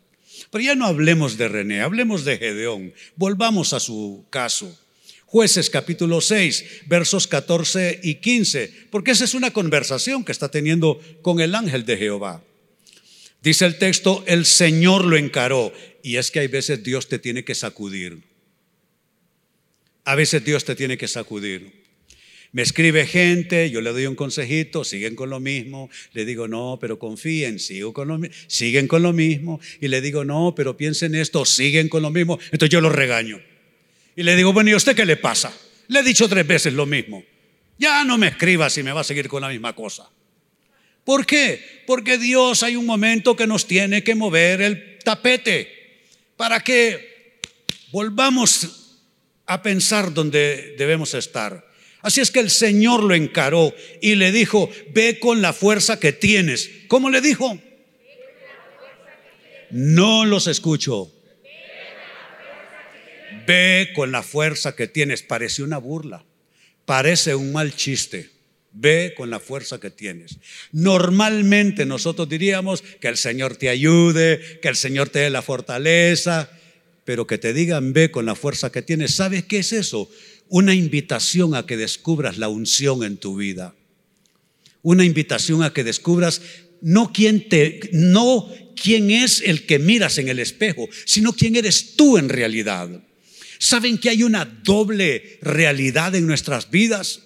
Pero 0.50 0.63
ya 0.63 0.75
no 0.75 0.86
hablemos 0.86 1.38
de 1.38 1.48
René, 1.48 1.82
hablemos 1.82 2.25
de 2.25 2.38
Gedeón. 2.38 2.94
Volvamos 3.15 3.74
a 3.74 3.79
su 3.79 4.25
caso. 4.29 4.77
Jueces 5.36 5.70
capítulo 5.70 6.22
6, 6.22 6.84
versos 6.86 7.27
14 7.27 8.00
y 8.04 8.15
15, 8.15 8.72
porque 8.89 9.12
esa 9.12 9.25
es 9.25 9.34
una 9.34 9.51
conversación 9.51 10.24
que 10.24 10.32
está 10.32 10.50
teniendo 10.50 11.01
con 11.22 11.42
el 11.42 11.56
ángel 11.56 11.86
de 11.86 11.98
Jehová. 11.98 12.42
Dice 13.44 13.65
el 13.65 13.77
texto, 13.77 14.24
el 14.27 14.46
Señor 14.46 15.04
lo 15.04 15.18
encaró. 15.18 15.74
Y 16.04 16.15
es 16.15 16.32
que 16.32 16.39
hay 16.39 16.48
veces 16.48 16.86
Dios 16.86 17.10
te 17.10 17.20
tiene 17.20 17.44
que 17.44 17.54
sacudir. 17.54 18.24
A 20.06 20.15
veces 20.15 20.46
Dios 20.46 20.63
te 20.63 20.74
tiene 20.74 20.98
que 20.98 21.10
sacudir. 21.10 21.84
Me 22.54 22.62
escribe 22.62 23.06
gente, 23.06 23.70
yo 23.70 23.82
le 23.82 23.92
doy 23.92 24.06
un 24.06 24.15
consejito, 24.15 24.86
siguen 24.86 25.18
con 25.18 25.30
lo 25.30 25.42
mismo. 25.42 25.89
Le 26.13 26.24
digo, 26.24 26.48
no, 26.48 26.77
pero 26.80 26.98
confíen, 26.98 27.58
con 27.92 28.08
lo, 28.08 28.22
siguen 28.48 28.88
con 28.88 29.04
lo 29.04 29.12
mismo. 29.12 29.60
Y 29.82 29.89
le 29.89 30.00
digo, 30.00 30.24
no, 30.24 30.54
pero 30.56 30.77
piensen 30.77 31.13
esto, 31.13 31.44
siguen 31.44 31.89
con 31.89 32.04
lo 32.04 32.10
mismo. 32.10 32.39
Entonces 32.54 32.70
yo 32.70 32.80
los 32.80 32.96
regaño. 32.96 33.42
Y 34.15 34.24
le 34.24 34.36
digo, 34.36 34.53
bueno, 34.53 34.69
¿y 34.69 34.74
a 34.74 34.77
usted 34.77 34.95
qué 34.95 35.05
le 35.05 35.17
pasa? 35.17 35.53
Le 35.88 36.00
he 36.00 36.03
dicho 36.03 36.27
tres 36.27 36.48
veces 36.48 36.74
lo 36.74 36.86
mismo. 36.86 37.24
Ya 37.77 38.03
no 38.03 38.17
me 38.17 38.27
escriba 38.27 38.69
si 38.69 38.81
me 38.84 38.91
va 38.91 39.01
a 39.01 39.03
seguir 39.03 39.27
con 39.27 39.41
la 39.41 39.50
misma 39.50 39.75
cosa. 39.75 40.10
¿Por 41.03 41.25
qué? 41.25 41.84
Porque 41.86 42.17
Dios 42.17 42.63
hay 42.63 42.75
un 42.75 42.86
momento 42.86 43.36
que 43.36 43.45
nos 43.45 43.67
tiene 43.67 44.03
que 44.03 44.15
mover 44.15 44.62
el 44.62 45.00
tapete 45.03 46.01
para 46.38 46.62
que 46.62 47.39
volvamos 47.91 49.01
a 49.45 49.62
pensar 49.62 50.13
donde 50.13 50.75
debemos 50.77 51.13
estar. 51.13 51.65
Así 52.01 52.22
es 52.22 52.31
que 52.31 52.39
el 52.39 52.50
Señor 52.50 53.03
lo 53.03 53.15
encaró 53.15 53.74
y 54.01 54.15
le 54.15 54.31
dijo, 54.31 54.69
ve 54.93 55.19
con 55.19 55.41
la 55.41 55.53
fuerza 55.53 56.00
que 56.00 56.13
tienes. 56.13 56.69
¿Cómo 56.88 57.10
le 57.10 57.22
dijo? 57.22 57.60
No 59.72 60.25
los 60.25 60.48
escucho. 60.48 61.12
Ve 63.47 63.91
con 63.95 64.11
la 64.11 64.23
fuerza 64.23 64.75
que 64.75 64.87
tienes. 64.87 65.23
Parece 65.23 65.63
una 65.63 65.77
burla. 65.77 66.25
Parece 66.85 67.35
un 67.35 67.51
mal 67.51 67.75
chiste. 67.75 68.29
Ve 68.71 69.13
con 69.15 69.29
la 69.29 69.39
fuerza 69.39 69.79
que 69.79 69.89
tienes. 69.89 70.37
Normalmente 70.71 71.85
nosotros 71.85 72.27
diríamos 72.27 72.83
que 72.99 73.07
el 73.07 73.17
Señor 73.17 73.55
te 73.55 73.69
ayude, 73.69 74.59
que 74.61 74.67
el 74.67 74.75
Señor 74.75 75.09
te 75.09 75.19
dé 75.19 75.29
la 75.29 75.41
fortaleza, 75.41 76.49
pero 77.05 77.25
que 77.25 77.37
te 77.37 77.53
digan 77.53 77.93
ve 77.93 78.11
con 78.11 78.25
la 78.25 78.35
fuerza 78.35 78.71
que 78.71 78.81
tienes. 78.81 79.15
¿Sabes 79.15 79.45
qué 79.45 79.59
es 79.59 79.71
eso? 79.71 80.09
una 80.49 80.73
invitación 80.73 81.55
a 81.55 81.65
que 81.65 81.77
descubras 81.77 82.37
la 82.37 82.49
unción 82.49 83.03
en 83.03 83.17
tu 83.17 83.35
vida. 83.35 83.75
Una 84.81 85.03
invitación 85.03 85.63
a 85.63 85.73
que 85.73 85.83
descubras 85.83 86.41
no 86.81 87.11
quién 87.11 87.49
te 87.49 87.89
no 87.93 88.47
quién 88.75 89.09
es 89.09 89.41
el 89.41 89.65
que 89.65 89.79
miras 89.79 90.17
en 90.17 90.27
el 90.27 90.39
espejo, 90.39 90.87
sino 91.05 91.33
quién 91.33 91.55
eres 91.55 91.95
tú 91.95 92.17
en 92.17 92.29
realidad. 92.29 92.89
¿Saben 93.59 93.97
que 93.97 94.09
hay 94.09 94.24
una 94.24 94.45
doble 94.45 95.39
realidad 95.41 96.15
en 96.15 96.27
nuestras 96.27 96.69
vidas? 96.71 97.21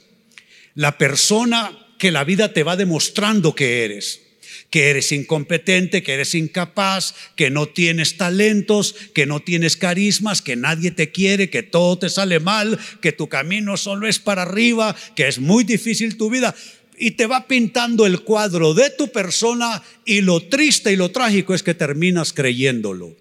La 0.76 0.98
persona 0.98 1.88
que 1.98 2.12
la 2.12 2.24
vida 2.24 2.54
te 2.54 2.64
va 2.64 2.76
demostrando 2.76 3.56
que 3.56 3.84
eres 3.86 4.22
que 4.70 4.90
eres 4.90 5.12
incompetente, 5.12 6.04
que 6.04 6.14
eres 6.14 6.36
incapaz, 6.36 7.16
que 7.36 7.50
no 7.50 7.68
tienes 7.68 8.18
talentos, 8.18 8.96
que 9.14 9.26
no 9.26 9.40
tienes 9.40 9.78
carismas, 9.78 10.42
que 10.42 10.56
nadie 10.56 10.92
te 10.92 11.12
quiere, 11.12 11.50
que 11.50 11.64
todo 11.64 11.98
te 11.98 12.10
sale 12.10 12.40
mal, 12.40 12.80
que 13.02 13.12
tu 13.12 13.28
camino 13.30 13.78
solo 13.78 14.08
es 14.08 14.20
para 14.20 14.44
arriba, 14.44 14.96
que 15.16 15.28
es 15.28 15.40
muy 15.40 15.64
difícil 15.64 16.18
tu 16.18 16.30
vida. 16.30 16.56
Y 16.98 17.12
te 17.12 17.26
va 17.26 17.48
pintando 17.48 18.06
el 18.06 18.22
cuadro 18.22 18.74
de 18.74 18.90
tu 18.92 19.12
persona 19.12 19.82
y 20.06 20.22
lo 20.22 20.42
triste 20.42 20.92
y 20.92 20.98
lo 20.98 21.10
trágico 21.10 21.54
es 21.54 21.64
que 21.64 21.74
terminas 21.74 22.34
creyéndolo. 22.34 23.16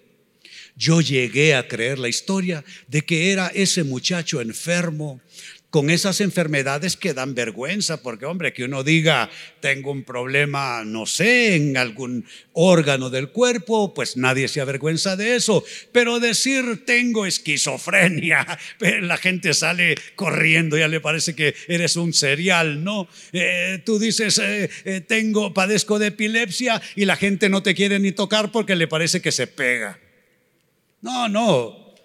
Yo 0.79 1.01
llegué 1.01 1.55
a 1.55 1.67
creer 1.67 1.99
la 1.99 2.07
historia 2.07 2.63
de 2.87 3.01
que 3.01 3.33
era 3.33 3.51
ese 3.53 3.83
muchacho 3.83 4.39
enfermo, 4.39 5.19
con 5.69 5.89
esas 5.89 6.21
enfermedades 6.21 6.95
que 6.95 7.13
dan 7.13 7.35
vergüenza, 7.35 8.01
porque 8.01 8.25
hombre, 8.25 8.53
que 8.53 8.63
uno 8.63 8.83
diga, 8.83 9.29
tengo 9.59 9.91
un 9.91 10.03
problema, 10.03 10.83
no 10.85 11.05
sé, 11.05 11.55
en 11.55 11.75
algún 11.75 12.25
órgano 12.53 13.09
del 13.09 13.29
cuerpo, 13.29 13.93
pues 13.93 14.17
nadie 14.17 14.47
se 14.47 14.61
avergüenza 14.61 15.17
de 15.17 15.35
eso, 15.35 15.63
pero 15.91 16.21
decir, 16.21 16.85
tengo 16.85 17.25
esquizofrenia, 17.25 18.47
la 19.01 19.17
gente 19.17 19.53
sale 19.53 19.95
corriendo, 20.15 20.77
ya 20.77 20.87
le 20.87 21.01
parece 21.01 21.35
que 21.35 21.53
eres 21.67 21.97
un 21.97 22.13
serial, 22.13 22.85
¿no? 22.85 23.09
Eh, 23.33 23.81
tú 23.85 23.99
dices, 23.99 24.39
eh, 24.39 24.69
eh, 24.85 25.01
tengo, 25.01 25.53
padezco 25.53 25.99
de 25.99 26.07
epilepsia 26.07 26.81
y 26.95 27.03
la 27.03 27.17
gente 27.17 27.49
no 27.49 27.61
te 27.61 27.75
quiere 27.75 27.99
ni 27.99 28.13
tocar 28.13 28.51
porque 28.51 28.77
le 28.77 28.87
parece 28.87 29.21
que 29.21 29.33
se 29.33 29.45
pega. 29.45 29.99
No, 31.01 31.29
no, 31.29 31.95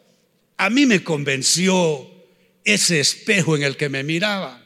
a 0.57 0.71
mí 0.71 0.87
me 0.87 1.03
convenció 1.03 2.11
ese 2.65 3.01
espejo 3.01 3.57
en 3.57 3.63
el 3.63 3.77
que 3.77 3.89
me 3.89 4.03
miraba, 4.03 4.65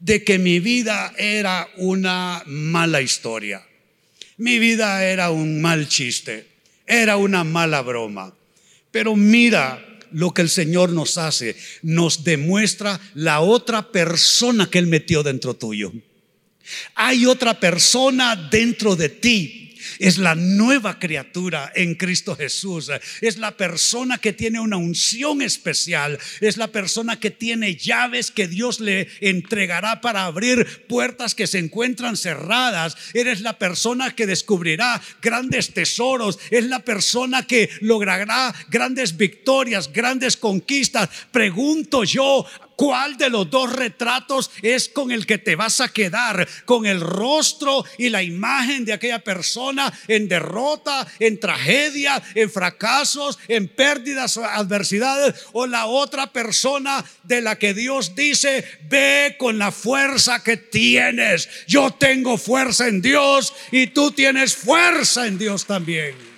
de 0.00 0.24
que 0.24 0.38
mi 0.38 0.60
vida 0.60 1.12
era 1.16 1.68
una 1.76 2.42
mala 2.46 3.00
historia. 3.00 3.64
Mi 4.36 4.58
vida 4.58 5.04
era 5.04 5.30
un 5.30 5.60
mal 5.60 5.88
chiste, 5.88 6.46
era 6.86 7.16
una 7.16 7.44
mala 7.44 7.82
broma. 7.82 8.34
Pero 8.90 9.16
mira 9.16 9.84
lo 10.12 10.32
que 10.32 10.42
el 10.42 10.48
Señor 10.48 10.90
nos 10.90 11.18
hace, 11.18 11.56
nos 11.82 12.24
demuestra 12.24 13.00
la 13.14 13.40
otra 13.40 13.90
persona 13.90 14.70
que 14.70 14.78
Él 14.78 14.86
metió 14.86 15.22
dentro 15.22 15.54
tuyo. 15.54 15.92
Hay 16.94 17.26
otra 17.26 17.58
persona 17.58 18.36
dentro 18.36 18.96
de 18.96 19.08
ti 19.08 19.67
es 19.98 20.18
la 20.18 20.34
nueva 20.34 20.98
criatura 20.98 21.72
en 21.74 21.94
Cristo 21.94 22.36
Jesús. 22.36 22.90
Es 23.20 23.38
la 23.38 23.56
persona 23.56 24.18
que 24.18 24.32
tiene 24.32 24.60
una 24.60 24.76
unción 24.76 25.42
especial. 25.42 26.18
Es 26.40 26.56
la 26.56 26.68
persona 26.68 27.18
que 27.18 27.30
tiene 27.30 27.76
llaves 27.76 28.30
que 28.30 28.48
Dios 28.48 28.80
le 28.80 29.08
entregará 29.20 30.00
para 30.00 30.24
abrir 30.24 30.86
puertas 30.86 31.34
que 31.34 31.46
se 31.46 31.58
encuentran 31.58 32.16
cerradas. 32.16 32.96
Eres 33.14 33.40
la 33.40 33.58
persona 33.58 34.14
que 34.14 34.26
descubrirá 34.26 35.00
grandes 35.22 35.72
tesoros. 35.72 36.38
Es 36.50 36.64
la 36.64 36.80
persona 36.80 37.46
que 37.46 37.70
logrará 37.80 38.54
grandes 38.68 39.16
victorias, 39.16 39.92
grandes 39.92 40.36
conquistas. 40.36 41.08
Pregunto 41.32 42.04
yo, 42.04 42.46
¿Cuál 42.78 43.16
de 43.16 43.28
los 43.28 43.50
dos 43.50 43.72
retratos 43.72 44.52
es 44.62 44.88
con 44.88 45.10
el 45.10 45.26
que 45.26 45.36
te 45.36 45.56
vas 45.56 45.80
a 45.80 45.88
quedar? 45.88 46.46
¿Con 46.64 46.86
el 46.86 47.00
rostro 47.00 47.84
y 47.98 48.08
la 48.08 48.22
imagen 48.22 48.84
de 48.84 48.92
aquella 48.92 49.18
persona 49.18 49.92
en 50.06 50.28
derrota, 50.28 51.04
en 51.18 51.40
tragedia, 51.40 52.22
en 52.36 52.48
fracasos, 52.48 53.36
en 53.48 53.66
pérdidas, 53.66 54.36
adversidades? 54.38 55.34
¿O 55.50 55.66
la 55.66 55.86
otra 55.86 56.32
persona 56.32 57.04
de 57.24 57.42
la 57.42 57.58
que 57.58 57.74
Dios 57.74 58.14
dice, 58.14 58.64
ve 58.88 59.34
con 59.40 59.58
la 59.58 59.72
fuerza 59.72 60.44
que 60.44 60.56
tienes? 60.56 61.48
Yo 61.66 61.90
tengo 61.90 62.38
fuerza 62.38 62.86
en 62.86 63.02
Dios 63.02 63.54
y 63.72 63.88
tú 63.88 64.12
tienes 64.12 64.54
fuerza 64.54 65.26
en 65.26 65.36
Dios 65.36 65.66
también. 65.66 66.37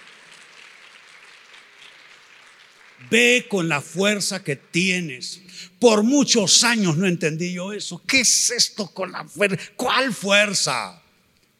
Ve 3.10 3.46
con 3.48 3.68
la 3.68 3.80
fuerza 3.80 4.42
que 4.42 4.56
tienes. 4.56 5.40
Por 5.78 6.02
muchos 6.02 6.62
años 6.64 6.96
no 6.96 7.06
entendí 7.06 7.52
yo 7.52 7.72
eso. 7.72 8.02
¿Qué 8.06 8.20
es 8.20 8.50
esto 8.50 8.88
con 8.88 9.12
la 9.12 9.24
fuerza? 9.24 9.58
¿Cuál 9.76 10.12
fuerza? 10.14 11.02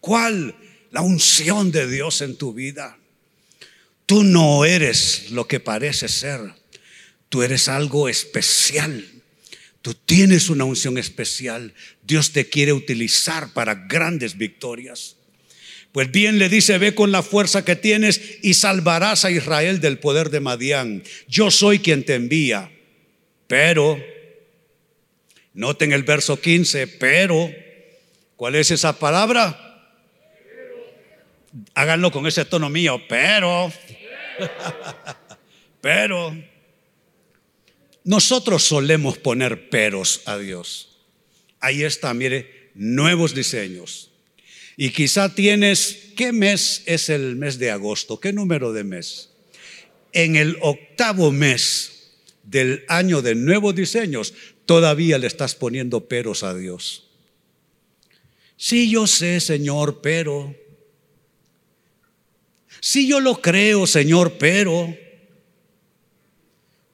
¿Cuál? 0.01 0.55
La 0.91 1.01
unción 1.01 1.71
de 1.71 1.89
Dios 1.89 2.21
en 2.21 2.37
tu 2.37 2.53
vida. 2.53 2.99
Tú 4.07 4.25
no 4.25 4.65
eres 4.65 5.31
lo 5.31 5.47
que 5.47 5.61
pareces 5.61 6.13
ser. 6.13 6.41
Tú 7.29 7.43
eres 7.43 7.69
algo 7.69 8.09
especial. 8.09 9.07
Tú 9.83 9.95
tienes 9.95 10.51
una 10.51 10.65
unción 10.65 10.99
especial. 10.99 11.75
Dios 12.03 12.33
te 12.33 12.49
quiere 12.49 12.73
utilizar 12.73 13.53
para 13.53 13.75
grandes 13.75 14.37
victorias. 14.37 15.17
Pues 15.93 16.11
bien 16.13 16.39
le 16.39 16.49
dice, 16.49 16.79
ve 16.79 16.95
con 16.95 17.11
la 17.11 17.23
fuerza 17.23 17.65
que 17.65 17.75
tienes 17.75 18.39
y 18.43 18.55
salvarás 18.55 19.25
a 19.25 19.31
Israel 19.31 19.81
del 19.81 19.99
poder 19.99 20.31
de 20.31 20.41
Madián. 20.41 21.03
Yo 21.27 21.51
soy 21.51 21.81
quien 21.81 22.05
te 22.05 22.15
envía. 22.15 22.71
Pero, 23.49 24.01
noten 25.53 25.93
el 25.93 26.05
verso 26.05 26.41
15, 26.41 26.87
pero, 26.87 27.51
¿cuál 28.37 28.55
es 28.55 28.71
esa 28.71 28.97
palabra? 28.99 29.67
Háganlo 31.75 32.13
con 32.13 32.29
ese 32.29 32.45
tono 32.45 32.71
mío, 32.71 33.03
pero, 33.09 33.73
pero, 35.81 36.37
nosotros 38.05 38.63
solemos 38.63 39.19
poner 39.19 39.69
peros 39.69 40.23
a 40.27 40.39
Dios. 40.39 40.99
Ahí 41.59 41.83
está, 41.83 42.15
mire, 42.15 42.71
nuevos 42.75 43.35
diseños. 43.35 44.10
Y 44.83 44.93
quizá 44.93 45.35
tienes, 45.35 46.15
¿qué 46.17 46.33
mes 46.33 46.83
es 46.87 47.11
el 47.11 47.37
mes 47.37 47.59
de 47.59 47.71
agosto? 47.71 48.19
¿Qué 48.19 48.33
número 48.33 48.73
de 48.73 48.83
mes? 48.83 49.29
En 50.15 50.37
el 50.37 50.57
octavo 50.63 51.31
mes 51.33 52.13
del 52.45 52.87
año 52.89 53.21
de 53.21 53.35
nuevos 53.35 53.75
diseños, 53.75 54.33
todavía 54.65 55.19
le 55.19 55.27
estás 55.27 55.55
poniendo 55.55 56.09
peros 56.09 56.43
a 56.45 56.55
Dios. 56.55 57.11
Sí, 58.57 58.91
yo 58.91 59.07
sé, 59.07 59.41
Señor, 59.41 60.01
pero 60.01 60.57
Sí, 62.81 63.07
yo 63.07 63.21
lo 63.21 63.43
creo, 63.43 63.87
Señor, 63.87 64.39
pero... 64.39 64.97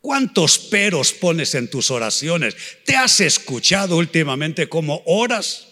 ¿Cuántos 0.01 0.59
peros 0.59 1.13
pones 1.13 1.55
en 1.55 1.71
tus 1.71 1.93
oraciones? 1.93 2.57
¿Te 2.85 2.97
has 2.97 3.21
escuchado 3.21 3.97
últimamente 3.97 4.69
cómo 4.69 5.05
oras? 5.07 5.66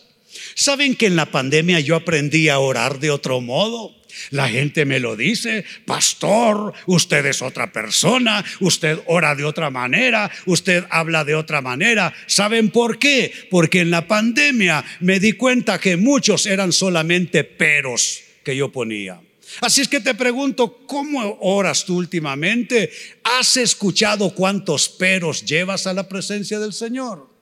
¿Saben 0.54 0.94
que 0.94 1.06
en 1.06 1.16
la 1.16 1.30
pandemia 1.30 1.80
yo 1.80 1.96
aprendí 1.96 2.48
a 2.48 2.58
orar 2.58 2.98
de 3.00 3.10
otro 3.10 3.40
modo? 3.40 3.94
La 4.30 4.48
gente 4.48 4.84
me 4.84 5.00
lo 5.00 5.16
dice, 5.16 5.64
pastor, 5.84 6.72
usted 6.86 7.26
es 7.26 7.42
otra 7.42 7.72
persona, 7.72 8.44
usted 8.60 9.00
ora 9.06 9.34
de 9.34 9.44
otra 9.44 9.70
manera, 9.70 10.30
usted 10.46 10.84
habla 10.90 11.24
de 11.24 11.34
otra 11.34 11.60
manera. 11.60 12.14
¿Saben 12.26 12.70
por 12.70 12.98
qué? 12.98 13.32
Porque 13.50 13.80
en 13.80 13.90
la 13.90 14.06
pandemia 14.06 14.84
me 15.00 15.20
di 15.20 15.32
cuenta 15.32 15.80
que 15.80 15.96
muchos 15.96 16.46
eran 16.46 16.72
solamente 16.72 17.44
peros 17.44 18.20
que 18.44 18.56
yo 18.56 18.70
ponía. 18.70 19.20
Así 19.60 19.80
es 19.80 19.88
que 19.88 20.00
te 20.00 20.14
pregunto, 20.14 20.84
¿cómo 20.86 21.38
oras 21.40 21.84
tú 21.84 21.96
últimamente? 21.98 22.90
¿Has 23.22 23.56
escuchado 23.56 24.34
cuántos 24.34 24.88
peros 24.88 25.44
llevas 25.44 25.86
a 25.86 25.92
la 25.92 26.08
presencia 26.08 26.58
del 26.58 26.72
Señor? 26.72 27.33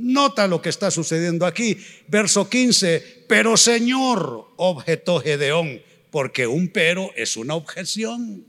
Nota 0.00 0.46
lo 0.46 0.62
que 0.62 0.70
está 0.70 0.90
sucediendo 0.90 1.44
aquí. 1.44 1.76
Verso 2.08 2.48
15, 2.48 3.24
pero 3.28 3.58
Señor, 3.58 4.48
objetó 4.56 5.20
Gedeón, 5.20 5.82
porque 6.10 6.46
un 6.46 6.68
pero 6.68 7.12
es 7.16 7.36
una 7.36 7.54
objeción. 7.54 8.46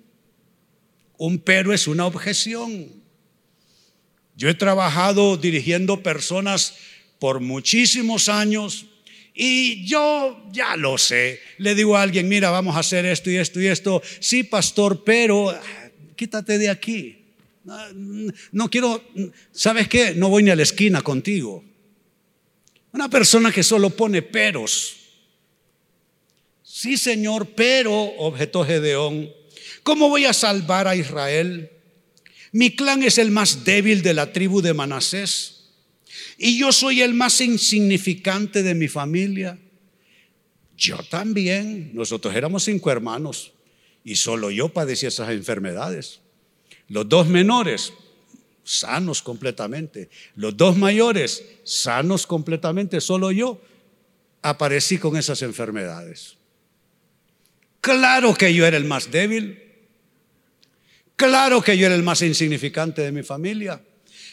Un 1.18 1.40
pero 1.40 1.74
es 1.74 1.88
una 1.88 2.06
objeción. 2.06 2.88
Yo 4.38 4.48
he 4.48 4.54
trabajado 4.54 5.36
dirigiendo 5.36 6.02
personas 6.02 6.76
por 7.20 7.42
muchísimos 7.42 8.30
años 8.30 8.86
y 9.34 9.86
yo 9.86 10.42
ya 10.54 10.78
lo 10.78 10.98
sé. 10.98 11.42
Le 11.58 11.76
digo 11.76 11.98
a 11.98 12.02
alguien, 12.02 12.30
mira, 12.30 12.50
vamos 12.50 12.78
a 12.78 12.80
hacer 12.80 13.06
esto 13.06 13.30
y 13.30 13.36
esto 13.36 13.60
y 13.60 13.68
esto. 13.68 14.02
Sí, 14.22 14.44
pastor, 14.44 15.04
pero 15.04 15.50
ah, 15.50 15.62
quítate 16.16 16.58
de 16.58 16.70
aquí. 16.70 17.21
No, 17.64 18.70
quiero, 18.70 19.04
¿sabes 19.52 19.88
qué? 19.88 20.16
No 20.16 20.30
voy 20.30 20.44
ni 20.44 20.50
a 20.50 20.56
la 20.56 20.64
esquina 20.64 21.02
contigo. 21.02 21.64
Una 22.92 23.10
persona 23.10 23.52
que 23.52 23.64
solo 23.64 23.90
pone 23.92 24.22
peros. 24.22 24.98
Sí, 26.64 26.98
Señor, 26.98 27.50
pero, 27.56 27.94
objetó 27.94 28.66
Gedeón, 28.66 29.30
¿cómo 29.84 30.10
voy 30.10 30.26
a 30.26 30.34
salvar 30.34 30.88
a 30.88 30.96
Israel? 30.96 31.70
Mi 32.52 32.76
clan 32.76 33.04
es 33.04 33.18
el 33.18 33.32
más 33.32 33.64
débil 33.64 34.02
de 34.02 34.14
la 34.14 34.34
tribu 34.34 34.62
de 34.62 34.74
Manasés 34.74 35.62
y 36.38 36.58
yo 36.58 36.72
soy 36.72 37.02
el 37.02 37.14
más 37.14 37.40
insignificante 37.40 38.64
de 38.64 38.74
mi 38.74 38.88
familia. 38.88 39.60
Yo 40.76 40.98
también, 41.10 41.92
nosotros 41.94 42.36
éramos 42.36 42.64
cinco 42.64 42.90
hermanos 42.92 43.54
y 44.04 44.16
solo 44.16 44.50
yo 44.50 44.70
padecí 44.70 45.06
esas 45.06 45.30
enfermedades. 45.30 46.20
Los 46.92 47.08
dos 47.08 47.26
menores, 47.28 47.94
sanos 48.66 49.22
completamente. 49.22 50.10
Los 50.36 50.58
dos 50.58 50.76
mayores, 50.76 51.42
sanos 51.64 52.28
completamente. 52.28 53.00
Solo 53.00 53.32
yo 53.32 53.62
aparecí 54.42 54.98
con 54.98 55.16
esas 55.16 55.42
enfermedades. 55.42 56.36
Claro 57.80 58.34
que 58.34 58.54
yo 58.54 58.66
era 58.66 58.76
el 58.76 58.84
más 58.84 59.10
débil. 59.10 59.58
Claro 61.16 61.62
que 61.62 61.78
yo 61.78 61.86
era 61.86 61.96
el 61.96 62.04
más 62.04 62.22
insignificante 62.24 63.02
de 63.04 63.14
mi 63.14 63.24
familia. 63.24 63.82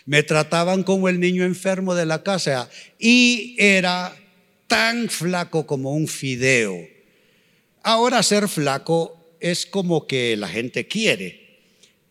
Me 0.05 0.25
trataban 0.25 0.83
como 0.83 1.09
el 1.09 1.21
niño 1.21 1.45
enfermo 1.45 1.95
de 1.95 2.07
la 2.07 2.25
casa 2.25 2.69
y 2.99 3.55
era 3.57 4.17
tan 4.67 5.09
flaco 5.09 5.65
como 5.65 5.93
un 5.93 6.09
fideo. 6.09 6.75
Ahora 7.85 8.21
ser 8.25 8.49
flaco 8.49 9.37
es 9.39 9.65
como 9.65 10.09
que 10.09 10.37
la 10.37 10.49
gente 10.49 10.89
quiere, 10.89 11.48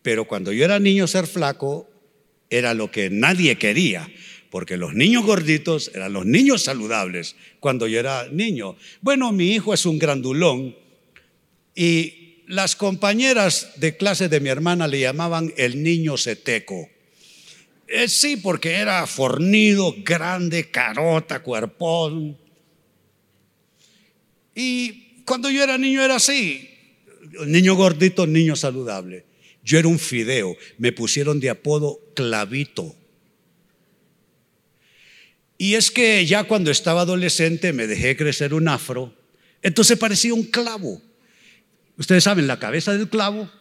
pero 0.08 0.24
cuando 0.24 0.54
yo 0.54 0.64
era 0.64 0.80
niño 0.80 1.06
ser 1.06 1.28
flaco 1.28 1.86
era 2.50 2.74
lo 2.74 2.90
que 2.90 3.10
nadie 3.10 3.58
quería, 3.58 4.10
porque 4.50 4.78
los 4.78 4.94
niños 4.94 5.26
gorditos 5.26 5.92
eran 5.94 6.14
los 6.14 6.26
niños 6.26 6.64
saludables 6.64 7.36
cuando 7.60 7.90
yo 7.90 8.00
era 8.00 8.26
niño. 8.32 8.78
Bueno, 9.02 9.34
mi 9.34 9.52
hijo 9.52 9.74
es 9.74 9.86
un 9.86 10.00
grandulón 10.00 10.78
y 11.76 12.38
las 12.48 12.78
compañeras 12.78 13.74
de 13.76 13.98
clase 13.98 14.30
de 14.30 14.40
mi 14.40 14.48
hermana 14.48 14.88
le 14.88 15.02
llamaban 15.02 15.54
el 15.58 15.84
niño 15.84 16.16
seteco. 16.16 16.88
Eh, 17.86 18.08
sí, 18.08 18.38
porque 18.38 18.76
era 18.76 19.06
fornido, 19.08 19.94
grande, 20.06 20.72
carota, 20.72 21.44
cuerpón. 21.44 22.38
Y 24.56 25.24
cuando 25.26 25.50
yo 25.50 25.62
era 25.62 25.78
niño 25.78 26.02
era 26.02 26.16
así. 26.16 26.70
Niño 27.46 27.76
gordito, 27.76 28.26
niño 28.26 28.56
saludable. 28.56 29.27
Yo 29.68 29.78
era 29.78 29.90
un 29.90 30.00
fideo. 30.00 30.56
Me 30.78 30.94
pusieron 30.94 31.42
de 31.42 31.50
apodo 31.50 32.00
clavito. 32.16 32.96
Y 35.58 35.74
es 35.74 35.92
que 35.92 36.26
ya 36.26 36.46
cuando 36.46 36.72
estaba 36.72 37.02
adolescente 37.02 37.74
me 37.74 37.86
dejé 37.86 38.16
crecer 38.16 38.54
un 38.54 38.70
afro. 38.70 39.14
Entonces 39.62 39.98
parecía 39.98 40.34
un 40.34 40.44
clavo. 40.44 41.02
Ustedes 41.98 42.24
saben, 42.24 42.48
la 42.48 42.60
cabeza 42.60 42.94
del 42.94 43.10
clavo 43.10 43.52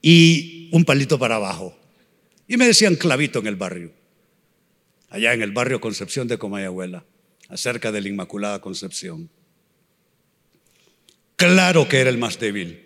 y 0.00 0.70
un 0.72 0.86
palito 0.86 1.18
para 1.18 1.36
abajo. 1.36 1.78
Y 2.48 2.56
me 2.56 2.66
decían 2.66 2.96
clavito 2.96 3.40
en 3.40 3.46
el 3.46 3.56
barrio, 3.56 3.92
allá 5.10 5.34
en 5.34 5.42
el 5.42 5.52
barrio 5.52 5.78
Concepción 5.78 6.26
de 6.26 6.38
Comayagüela, 6.38 7.04
acerca 7.50 7.92
de 7.92 8.00
la 8.00 8.08
Inmaculada 8.08 8.62
Concepción. 8.62 9.28
Claro 11.36 11.86
que 11.86 12.00
era 12.00 12.08
el 12.08 12.16
más 12.16 12.38
débil, 12.38 12.83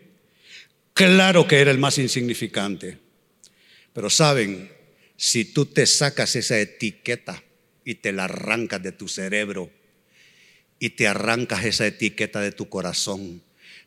claro 0.98 1.46
que 1.46 1.60
era 1.60 1.70
el 1.70 1.78
más 1.78 1.96
insignificante, 1.98 2.98
pero 3.92 4.10
saben, 4.10 4.72
si 5.16 5.44
tú 5.44 5.64
te 5.64 5.86
sacas 5.86 6.34
esa 6.34 6.58
etiqueta 6.58 7.40
y 7.84 7.94
te 7.94 8.10
la 8.10 8.24
arrancas 8.24 8.82
de 8.82 8.90
tu 8.90 9.06
cerebro 9.06 9.70
y 10.80 10.90
te 10.90 11.06
arrancas 11.06 11.64
esa 11.64 11.86
etiqueta 11.86 12.40
de 12.40 12.50
tu 12.50 12.68
corazón, 12.68 13.44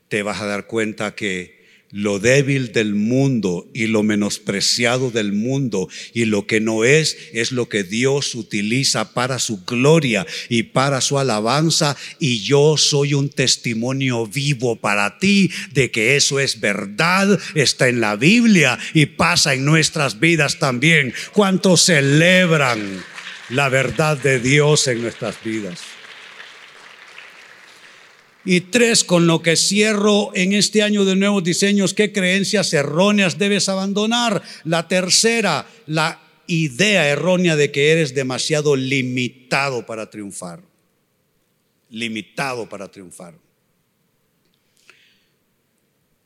te 0.08 0.24
vas 0.24 0.40
a 0.40 0.46
dar 0.46 0.68
cuenta 0.68 1.14
que 1.14 1.61
lo 1.92 2.20
débil 2.20 2.72
del 2.72 2.96
mundo 2.96 3.70
y 3.74 3.88
lo 3.88 4.04
menospreciado 4.04 5.12
del 5.12 5.34
mundo 5.34 5.90
y 6.14 6.26
lo 6.26 6.48
que 6.48 6.60
no 6.60 6.84
es, 6.84 7.18
es 7.34 7.52
lo 7.52 7.70
que 7.70 7.84
Dios 7.84 8.34
utiliza 8.36 9.14
para 9.14 9.40
su 9.40 9.64
gloria 9.66 10.26
y 10.50 10.64
para 10.64 11.02
su 11.02 11.20
alabanza. 11.20 11.96
Y 12.20 12.40
yo 12.42 12.78
soy 12.78 13.14
un 13.14 13.30
testimonio 13.30 14.26
vivo 14.28 14.76
para 14.76 15.20
ti 15.20 15.52
de 15.74 15.92
que 15.92 16.16
eso 16.16 16.40
es 16.40 16.60
verdad, 16.60 17.40
está 17.56 17.88
en 17.88 18.02
la 18.02 18.16
Biblia 18.16 18.80
y 18.94 19.06
pasa 19.06 19.54
en 19.54 19.66
nuestras 19.66 20.20
vidas 20.20 20.60
también. 20.60 21.14
¿Cuántos 21.34 21.84
celebran 21.84 23.04
la 23.50 23.70
verdad 23.70 24.18
de 24.18 24.40
Dios 24.40 24.88
en 24.88 25.02
nuestras 25.02 25.36
vidas? 25.44 25.80
Y 28.44 28.62
tres, 28.62 29.04
con 29.04 29.28
lo 29.28 29.42
que 29.42 29.56
cierro 29.56 30.32
en 30.34 30.54
este 30.54 30.82
año 30.82 31.06
de 31.06 31.16
nuevos 31.16 31.44
diseños, 31.44 31.94
¿qué 31.94 32.12
creencias 32.12 32.74
erróneas 32.74 33.38
debes 33.38 33.70
abandonar? 33.70 34.42
La 34.64 34.88
tercera, 34.88 35.68
la 35.86 36.20
idea 36.48 37.08
errónea 37.08 37.56
de 37.56 37.72
que 37.72 37.92
eres 37.92 38.16
demasiado 38.16 38.76
limitado 38.76 39.86
para 39.86 40.10
triunfar. 40.10 40.64
Limitado 41.90 42.68
para 42.68 42.90
triunfar. 42.90 43.36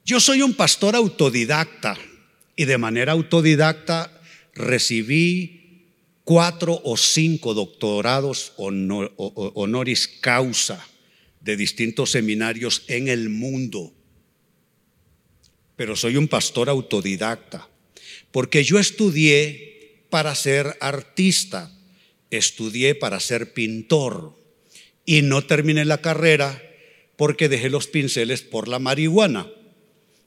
Yo 0.05 0.19
soy 0.21 0.41
un 0.41 0.53
pastor 0.53 0.95
autodidacta 0.95 1.97
y 2.55 2.63
de 2.65 2.77
manera 2.77 3.11
autodidacta 3.11 4.21
recibí 4.53 5.89
cuatro 6.23 6.79
o 6.83 6.95
cinco 6.95 7.53
doctorados 7.53 8.53
honoris 8.55 10.07
causa 10.21 10.85
de 11.45 11.55
distintos 11.55 12.11
seminarios 12.11 12.83
en 12.87 13.07
el 13.07 13.29
mundo. 13.29 13.93
Pero 15.75 15.95
soy 15.95 16.17
un 16.17 16.27
pastor 16.27 16.69
autodidacta, 16.69 17.69
porque 18.31 18.63
yo 18.63 18.79
estudié 18.79 20.01
para 20.09 20.33
ser 20.33 20.75
artista, 20.81 21.71
estudié 22.31 22.95
para 22.95 23.19
ser 23.19 23.53
pintor 23.53 24.35
y 25.05 25.21
no 25.21 25.45
terminé 25.45 25.85
la 25.85 26.01
carrera 26.01 26.61
porque 27.15 27.47
dejé 27.47 27.69
los 27.69 27.87
pinceles 27.87 28.41
por 28.41 28.67
la 28.67 28.79
marihuana. 28.79 29.47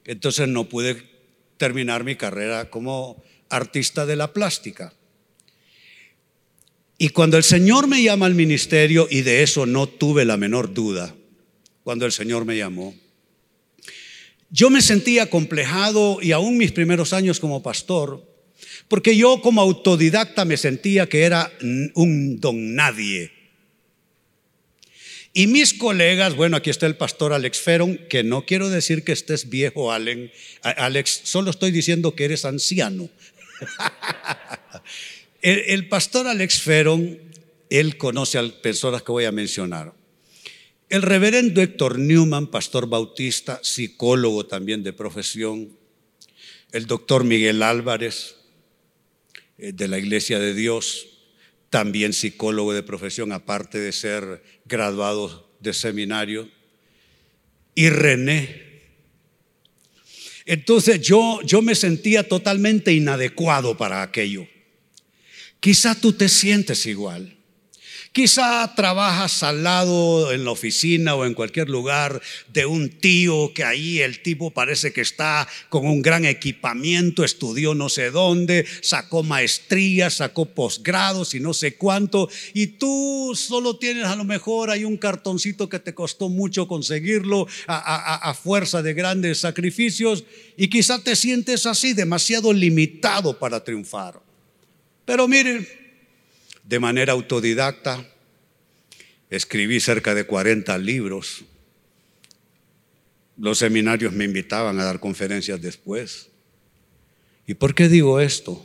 Entonces 0.04 0.46
no 0.46 0.68
pude 0.68 1.02
terminar 1.56 2.04
mi 2.04 2.14
carrera 2.14 2.70
como 2.70 3.24
artista 3.50 4.06
de 4.06 4.14
la 4.14 4.32
plástica. 4.32 4.94
Y 6.98 7.10
cuando 7.10 7.36
el 7.36 7.44
Señor 7.44 7.86
me 7.86 8.02
llama 8.02 8.26
al 8.26 8.34
ministerio, 8.34 9.06
y 9.08 9.22
de 9.22 9.44
eso 9.44 9.66
no 9.66 9.86
tuve 9.86 10.24
la 10.24 10.36
menor 10.36 10.74
duda, 10.74 11.14
cuando 11.84 12.04
el 12.04 12.12
Señor 12.12 12.44
me 12.44 12.56
llamó, 12.56 12.92
yo 14.50 14.68
me 14.68 14.82
sentía 14.82 15.30
complejado 15.30 16.18
y 16.20 16.32
aún 16.32 16.56
mis 16.56 16.72
primeros 16.72 17.12
años 17.12 17.38
como 17.38 17.62
pastor, 17.62 18.26
porque 18.88 19.16
yo 19.16 19.40
como 19.42 19.60
autodidacta 19.60 20.44
me 20.44 20.56
sentía 20.56 21.08
que 21.08 21.22
era 21.22 21.52
un 21.94 22.40
don 22.40 22.74
nadie. 22.74 23.30
Y 25.34 25.46
mis 25.46 25.74
colegas, 25.74 26.34
bueno, 26.34 26.56
aquí 26.56 26.70
está 26.70 26.86
el 26.86 26.96
pastor 26.96 27.32
Alex 27.32 27.60
Feron, 27.60 27.96
que 28.08 28.24
no 28.24 28.44
quiero 28.44 28.70
decir 28.70 29.04
que 29.04 29.12
estés 29.12 29.48
viejo, 29.48 29.92
Alex, 29.92 31.20
solo 31.24 31.50
estoy 31.50 31.70
diciendo 31.70 32.16
que 32.16 32.24
eres 32.24 32.44
anciano. 32.44 33.08
el, 35.42 35.88
pastor 35.88 36.26
Alex 36.26 36.60
Feron, 36.60 37.18
él 37.70 37.96
conoce 37.96 38.38
a 38.38 38.48
personas 38.62 39.02
que 39.02 39.12
voy 39.12 39.24
a 39.24 39.32
mencionar. 39.32 39.94
El 40.88 41.02
reverendo 41.02 41.60
Héctor 41.60 41.98
Newman, 41.98 42.46
pastor 42.46 42.88
bautista, 42.88 43.60
psicólogo 43.62 44.46
también 44.46 44.82
de 44.82 44.92
profesión. 44.92 45.76
El 46.72 46.86
doctor 46.86 47.24
Miguel 47.24 47.62
Álvarez, 47.62 48.36
eh, 49.58 49.72
de 49.72 49.88
la 49.88 49.98
Iglesia 49.98 50.38
de 50.38 50.54
Dios, 50.54 51.06
también 51.70 52.12
psicólogo 52.12 52.72
de 52.72 52.82
profesión, 52.82 53.32
aparte 53.32 53.78
de 53.78 53.92
ser 53.92 54.42
graduado 54.64 55.50
de 55.60 55.74
seminario. 55.74 56.48
Y 57.74 57.90
René. 57.90 58.68
Entonces 60.46 61.02
yo, 61.02 61.40
yo 61.44 61.60
me 61.60 61.74
sentía 61.74 62.26
totalmente 62.26 62.94
inadecuado 62.94 63.76
para 63.76 64.02
aquello. 64.02 64.48
Quizá 65.60 65.94
tú 65.94 66.12
te 66.12 66.28
sientes 66.28 66.86
igual. 66.86 67.38
Quizá 68.12 68.74
trabajas 68.74 69.42
al 69.42 69.62
lado 69.62 70.32
en 70.32 70.44
la 70.44 70.50
oficina 70.50 71.14
o 71.14 71.24
en 71.24 71.34
cualquier 71.34 71.68
lugar 71.68 72.20
de 72.52 72.64
un 72.64 72.88
tío 72.88 73.52
que 73.54 73.64
ahí 73.64 74.00
el 74.00 74.22
tipo 74.22 74.50
parece 74.50 74.92
que 74.92 75.02
está 75.02 75.46
con 75.68 75.86
un 75.86 76.00
gran 76.00 76.24
equipamiento, 76.24 77.22
estudió 77.22 77.74
no 77.74 77.88
sé 77.88 78.10
dónde, 78.10 78.66
sacó 78.82 79.22
maestría, 79.22 80.10
sacó 80.10 80.46
posgrados 80.46 81.34
y 81.34 81.40
no 81.40 81.52
sé 81.52 81.76
cuánto, 81.76 82.28
y 82.54 82.68
tú 82.68 83.34
solo 83.36 83.76
tienes 83.76 84.06
a 84.06 84.16
lo 84.16 84.24
mejor 84.24 84.70
hay 84.70 84.84
un 84.84 84.96
cartoncito 84.96 85.68
que 85.68 85.78
te 85.78 85.94
costó 85.94 86.28
mucho 86.28 86.66
conseguirlo 86.66 87.46
a, 87.66 88.30
a 88.30 88.34
fuerza 88.34 88.82
de 88.82 88.94
grandes 88.94 89.38
sacrificios 89.38 90.24
y 90.56 90.68
quizá 90.68 90.98
te 90.98 91.14
sientes 91.14 91.66
así 91.66 91.92
demasiado 91.92 92.52
limitado 92.52 93.38
para 93.38 93.62
triunfar. 93.62 94.27
Pero 95.08 95.26
miren, 95.26 95.66
de 96.64 96.78
manera 96.78 97.14
autodidacta. 97.14 98.06
Escribí 99.30 99.80
cerca 99.80 100.14
de 100.14 100.24
40 100.24 100.76
libros. 100.76 101.44
Los 103.38 103.56
seminarios 103.56 104.12
me 104.12 104.26
invitaban 104.26 104.78
a 104.78 104.84
dar 104.84 105.00
conferencias 105.00 105.62
después. 105.62 106.28
¿Y 107.46 107.54
por 107.54 107.74
qué 107.74 107.88
digo 107.88 108.20
esto? 108.20 108.62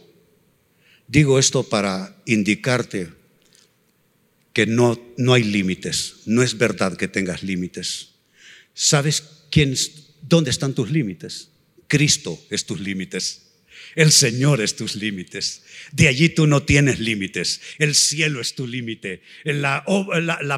Digo 1.08 1.40
esto 1.40 1.64
para 1.64 2.14
indicarte 2.26 3.08
que 4.52 4.66
no, 4.66 5.00
no 5.16 5.34
hay 5.36 5.44
límites. 5.44 6.24
No 6.26 6.44
es 6.44 6.58
verdad 6.58 6.98
que 6.98 7.08
tengas 7.08 7.42
límites. 7.42 8.16
¿Sabes 8.74 9.46
quién, 9.50 9.76
dónde 10.22 10.50
están 10.50 10.74
tus 10.74 10.92
límites? 10.92 11.52
Cristo 11.88 12.38
es 12.50 12.66
tus 12.66 12.82
límites. 12.82 13.53
El 13.96 14.12
Señor 14.12 14.62
es 14.62 14.76
tus 14.76 14.96
límites. 14.96 15.64
De 15.92 16.08
allí 16.08 16.30
tú 16.30 16.48
no 16.48 16.64
tienes 16.64 17.00
límites. 17.00 17.62
El 17.78 17.96
cielo 17.96 18.42
es 18.42 18.56
tu 18.56 18.68
límite. 18.68 19.22
La, 19.44 19.84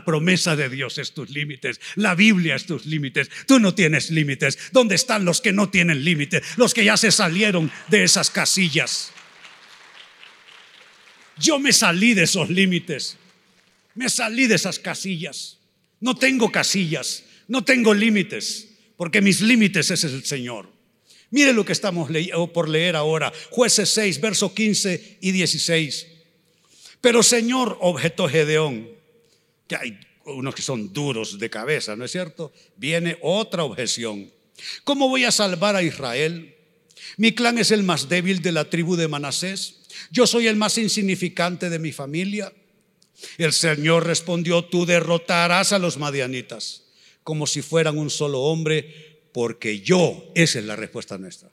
promesa 0.06 0.56
de 0.56 0.70
Dios 0.70 0.98
es 0.98 1.14
tus 1.14 1.30
límites. 1.30 1.80
La 1.96 2.16
Biblia 2.16 2.56
es 2.56 2.66
tus 2.66 2.86
límites. 2.86 3.30
Tú 3.48 3.60
no 3.60 3.76
tienes 3.76 4.12
límites. 4.12 4.58
¿Dónde 4.72 4.96
están 4.96 5.26
los 5.26 5.42
que 5.42 5.52
no 5.52 5.70
tienen 5.70 6.04
límites? 6.04 6.44
Los 6.58 6.74
que 6.74 6.86
ya 6.86 6.98
se 6.98 7.12
salieron 7.12 7.72
de 7.90 8.04
esas 8.04 8.30
casillas. 8.30 9.12
Yo 11.38 11.60
me 11.60 11.74
salí 11.74 12.14
de 12.14 12.24
esos 12.24 12.50
límites. 12.50 13.18
Me 13.94 14.10
salí 14.10 14.48
de 14.48 14.56
esas 14.56 14.80
casillas. 14.80 15.58
No 16.00 16.16
tengo 16.16 16.52
casillas. 16.52 17.24
No 17.48 17.64
tengo 17.64 17.94
límites. 17.94 18.70
Porque 18.98 19.22
mis 19.22 19.42
límites 19.42 19.92
es 19.92 20.04
el 20.04 20.24
Señor. 20.24 20.75
Mire 21.36 21.52
lo 21.52 21.66
que 21.66 21.74
estamos 21.74 22.10
por 22.54 22.70
leer 22.70 22.96
ahora, 22.96 23.34
jueces 23.50 23.90
6, 23.90 24.22
versos 24.22 24.54
15 24.54 25.18
y 25.20 25.32
16. 25.34 26.08
Pero 27.02 27.22
Señor, 27.24 27.78
objetó 27.82 28.30
Gedeón, 28.30 28.90
que 29.68 29.76
hay 29.76 30.00
unos 30.24 30.56
que 30.56 30.62
son 30.62 30.94
duros 30.94 31.38
de 31.38 31.50
cabeza, 31.50 31.98
¿no 31.98 32.06
es 32.06 32.14
cierto? 32.14 32.54
Viene 32.78 33.18
otra 33.22 33.66
objeción. 33.66 34.32
¿Cómo 34.86 35.10
voy 35.10 35.26
a 35.26 35.32
salvar 35.34 35.76
a 35.76 35.84
Israel? 35.84 36.56
Mi 37.18 37.34
clan 37.34 37.58
es 37.58 37.72
el 37.72 37.84
más 37.84 38.08
débil 38.08 38.42
de 38.42 38.54
la 38.54 38.70
tribu 38.70 38.96
de 38.96 39.10
Manasés. 39.10 39.82
Yo 40.12 40.28
soy 40.28 40.48
el 40.48 40.56
más 40.56 40.78
insignificante 40.78 41.70
de 41.70 41.80
mi 41.80 41.92
familia. 41.92 42.54
El 43.38 43.52
Señor 43.52 44.08
respondió, 44.08 44.64
tú 44.64 44.86
derrotarás 44.86 45.74
a 45.74 45.80
los 45.80 45.98
madianitas 45.98 46.84
como 47.26 47.48
si 47.48 47.64
fueran 47.64 47.98
un 47.98 48.12
solo 48.12 48.40
hombre 48.42 49.15
porque 49.36 49.82
yo, 49.82 50.32
esa 50.34 50.60
es 50.60 50.66
la 50.66 50.78
respuesta 50.78 51.18
nuestra. 51.18 51.50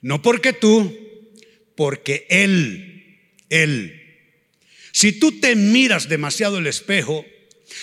No 0.00 0.22
porque 0.22 0.54
tú, 0.54 0.90
porque 1.76 2.26
Él, 2.30 3.18
Él. 3.50 4.00
Si 4.90 5.12
tú 5.12 5.38
te 5.38 5.54
miras 5.54 6.08
demasiado 6.08 6.56
el 6.56 6.66
espejo, 6.66 7.26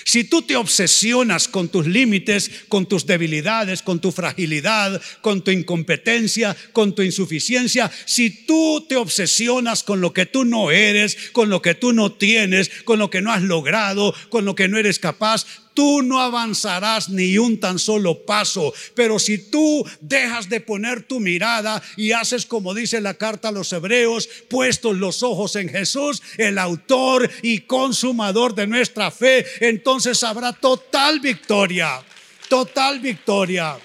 si 0.05 0.23
tú 0.23 0.41
te 0.41 0.55
obsesionas 0.55 1.47
con 1.47 1.69
tus 1.69 1.85
límites, 1.85 2.49
con 2.67 2.87
tus 2.87 3.05
debilidades, 3.05 3.83
con 3.83 4.01
tu 4.01 4.11
fragilidad, 4.11 4.99
con 5.21 5.43
tu 5.43 5.51
incompetencia, 5.51 6.57
con 6.73 6.95
tu 6.95 7.03
insuficiencia, 7.03 7.91
si 8.05 8.45
tú 8.47 8.87
te 8.89 8.95
obsesionas 8.95 9.83
con 9.83 10.01
lo 10.01 10.13
que 10.13 10.25
tú 10.25 10.45
no 10.45 10.71
eres, 10.71 11.29
con 11.31 11.49
lo 11.49 11.61
que 11.61 11.75
tú 11.75 11.93
no 11.93 12.13
tienes, 12.13 12.71
con 12.85 12.97
lo 12.97 13.11
que 13.11 13.21
no 13.21 13.31
has 13.31 13.43
logrado, 13.43 14.15
con 14.29 14.45
lo 14.45 14.55
que 14.55 14.67
no 14.67 14.79
eres 14.79 14.97
capaz, 14.97 15.45
tú 15.79 16.01
no 16.01 16.19
avanzarás 16.19 17.07
ni 17.07 17.37
un 17.37 17.57
tan 17.57 17.79
solo 17.79 18.25
paso. 18.25 18.73
Pero 18.95 19.17
si 19.17 19.37
tú 19.37 19.87
dejas 20.01 20.49
de 20.49 20.59
poner 20.59 21.03
tu 21.03 21.21
mirada 21.21 21.81
y 21.95 22.11
haces 22.11 22.45
como 22.45 22.73
dice 22.73 22.99
la 22.99 23.13
carta 23.13 23.47
a 23.47 23.53
los 23.53 23.71
hebreos, 23.71 24.27
puestos 24.49 24.97
los 24.97 25.23
ojos 25.23 25.55
en 25.55 25.69
Jesús, 25.69 26.21
el 26.35 26.57
autor 26.57 27.31
y 27.43 27.61
consumador 27.61 28.55
de 28.55 28.67
nuestra 28.67 29.09
fe, 29.09 29.45
entonces 29.61 30.21
habrá 30.21 30.51
total 30.51 31.21
victoria, 31.21 32.03
total 32.49 32.99
victoria. 32.99 33.77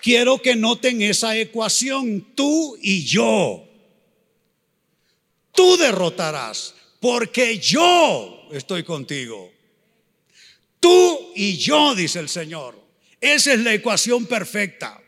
Quiero 0.00 0.40
que 0.40 0.56
noten 0.56 1.02
esa 1.02 1.36
ecuación, 1.36 2.26
tú 2.34 2.78
y 2.80 3.04
yo. 3.04 3.68
Tú 5.52 5.76
derrotarás, 5.76 6.74
porque 7.00 7.58
yo 7.58 8.35
estoy 8.52 8.82
contigo. 8.82 9.52
Tú 10.80 11.32
y 11.34 11.56
yo, 11.56 11.94
dice 11.94 12.18
el 12.18 12.28
Señor. 12.28 12.78
Esa 13.20 13.54
es 13.54 13.60
la 13.60 13.74
ecuación 13.74 14.26
perfecta. 14.26 15.00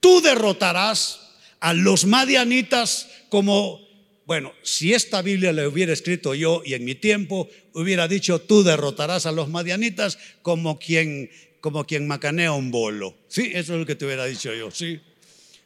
Tú 0.00 0.20
derrotarás 0.20 1.20
a 1.60 1.74
los 1.74 2.06
madianitas 2.06 3.08
como, 3.28 3.80
bueno, 4.26 4.52
si 4.62 4.94
esta 4.94 5.22
Biblia 5.22 5.52
la 5.52 5.68
hubiera 5.68 5.92
escrito 5.92 6.34
yo 6.34 6.62
y 6.64 6.74
en 6.74 6.84
mi 6.84 6.94
tiempo 6.94 7.48
hubiera 7.74 8.08
dicho, 8.08 8.40
tú 8.40 8.62
derrotarás 8.62 9.26
a 9.26 9.32
los 9.32 9.48
madianitas 9.48 10.18
como 10.42 10.78
quien, 10.78 11.30
como 11.60 11.84
quien 11.84 12.06
macanea 12.06 12.52
un 12.52 12.70
bolo. 12.70 13.14
Sí, 13.28 13.50
eso 13.54 13.74
es 13.74 13.80
lo 13.80 13.86
que 13.86 13.94
te 13.94 14.06
hubiera 14.06 14.24
dicho 14.24 14.52
yo, 14.54 14.70
sí. 14.70 15.00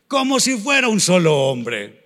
Como 0.09 0.38
si 0.38 0.57
fuera 0.57 0.88
un 0.88 1.01
solo 1.01 1.49
hombre. 1.49 2.05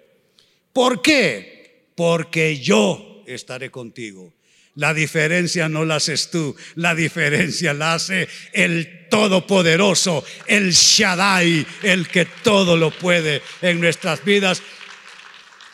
¿Por 0.73 1.03
qué? 1.03 1.89
Porque 1.95 2.59
yo 2.59 3.23
estaré 3.27 3.71
contigo. 3.71 4.33
La 4.81 4.95
diferencia 4.95 5.69
no 5.69 5.85
la 5.85 5.97
haces 5.97 6.31
tú, 6.31 6.57
la 6.77 6.95
diferencia 6.95 7.75
la 7.75 7.93
hace 7.93 8.27
el 8.55 9.09
Todopoderoso, 9.11 10.25
el 10.47 10.73
Shaddai, 10.73 11.67
el 11.83 12.09
que 12.09 12.25
todo 12.25 12.79
lo 12.79 12.91
puede 12.91 13.43
en 13.61 13.79
nuestras 13.79 14.25
vidas. 14.25 14.63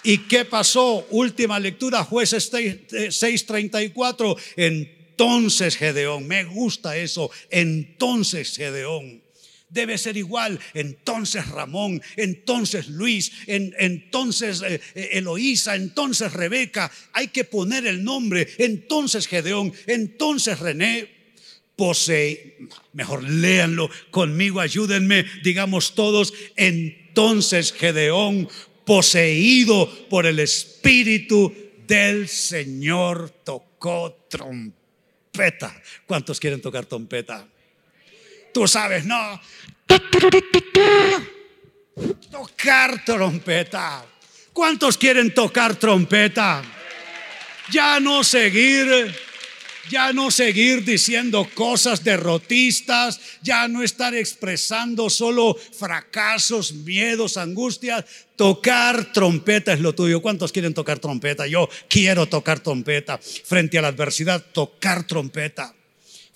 ¿Y 0.02 0.18
qué 0.26 0.44
pasó? 0.44 1.06
Última 1.10 1.60
lectura, 1.60 2.02
jueces 2.02 2.50
6:34. 2.52 4.36
Entonces 4.56 5.76
Gedeón, 5.76 6.26
me 6.26 6.42
gusta 6.42 6.96
eso, 6.96 7.30
entonces 7.48 8.56
Gedeón 8.56 9.22
debe 9.76 9.98
ser 9.98 10.16
igual. 10.16 10.58
Entonces 10.74 11.46
Ramón, 11.48 12.02
entonces 12.16 12.88
Luis, 12.88 13.30
entonces 13.46 14.62
eh, 14.62 14.80
eh, 14.96 15.10
Eloísa, 15.12 15.76
entonces 15.76 16.32
Rebeca. 16.32 16.90
Hay 17.12 17.28
que 17.28 17.44
poner 17.44 17.86
el 17.86 18.02
nombre. 18.02 18.48
Entonces 18.58 19.28
Gedeón, 19.28 19.72
entonces 19.86 20.58
René. 20.58 21.14
Posee, 21.76 22.56
mejor 22.94 23.22
léanlo 23.22 23.90
conmigo, 24.10 24.60
ayúdenme, 24.60 25.26
digamos 25.44 25.94
todos. 25.94 26.32
Entonces 26.56 27.70
Gedeón, 27.70 28.48
poseído 28.86 29.86
por 30.08 30.24
el 30.24 30.38
Espíritu 30.38 31.54
del 31.86 32.28
Señor, 32.28 33.28
tocó 33.44 34.26
trompeta. 34.30 35.82
¿Cuántos 36.06 36.40
quieren 36.40 36.62
tocar 36.62 36.86
trompeta? 36.86 37.46
Tú 38.56 38.66
sabes, 38.66 39.04
no. 39.04 39.38
Tocar 42.30 43.04
trompeta. 43.04 44.02
¿Cuántos 44.50 44.96
quieren 44.96 45.34
tocar 45.34 45.76
trompeta? 45.76 46.62
Ya 47.70 48.00
no 48.00 48.24
seguir 48.24 49.14
ya 49.90 50.14
no 50.14 50.30
seguir 50.30 50.86
diciendo 50.86 51.46
cosas 51.54 52.02
derrotistas, 52.02 53.20
ya 53.42 53.68
no 53.68 53.82
estar 53.82 54.14
expresando 54.14 55.10
solo 55.10 55.54
fracasos, 55.54 56.72
miedos, 56.72 57.36
angustias. 57.36 58.06
Tocar 58.36 59.12
trompeta 59.12 59.74
es 59.74 59.80
lo 59.80 59.94
tuyo. 59.94 60.22
¿Cuántos 60.22 60.50
quieren 60.50 60.72
tocar 60.72 60.98
trompeta? 60.98 61.46
Yo 61.46 61.68
quiero 61.90 62.26
tocar 62.26 62.60
trompeta. 62.60 63.18
Frente 63.18 63.76
a 63.76 63.82
la 63.82 63.88
adversidad, 63.88 64.42
tocar 64.52 65.06
trompeta. 65.06 65.75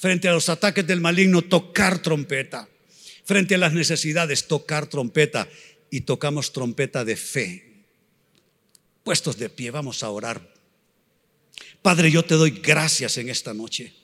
Frente 0.01 0.29
a 0.29 0.33
los 0.33 0.49
ataques 0.49 0.87
del 0.87 1.01
maligno, 1.01 1.43
tocar 1.43 2.01
trompeta. 2.01 2.69
Frente 3.25 3.55
a 3.55 3.59
las 3.59 3.73
necesidades, 3.73 4.49
tocar 4.49 4.89
trompeta. 4.89 5.49
Y 5.91 6.01
tocamos 6.01 6.53
trompeta 6.53 7.05
de 7.05 7.17
fe. 7.17 7.85
Puestos 9.05 9.37
de 9.37 9.49
pie, 9.49 9.71
vamos 9.71 10.03
a 10.03 10.11
orar 10.11 10.61
Padre, 11.83 12.11
yo 12.11 12.25
te 12.25 12.35
doy 12.35 12.51
gracias 12.51 13.17
en 13.17 13.31
esta 13.31 13.55
noche. 13.55 13.95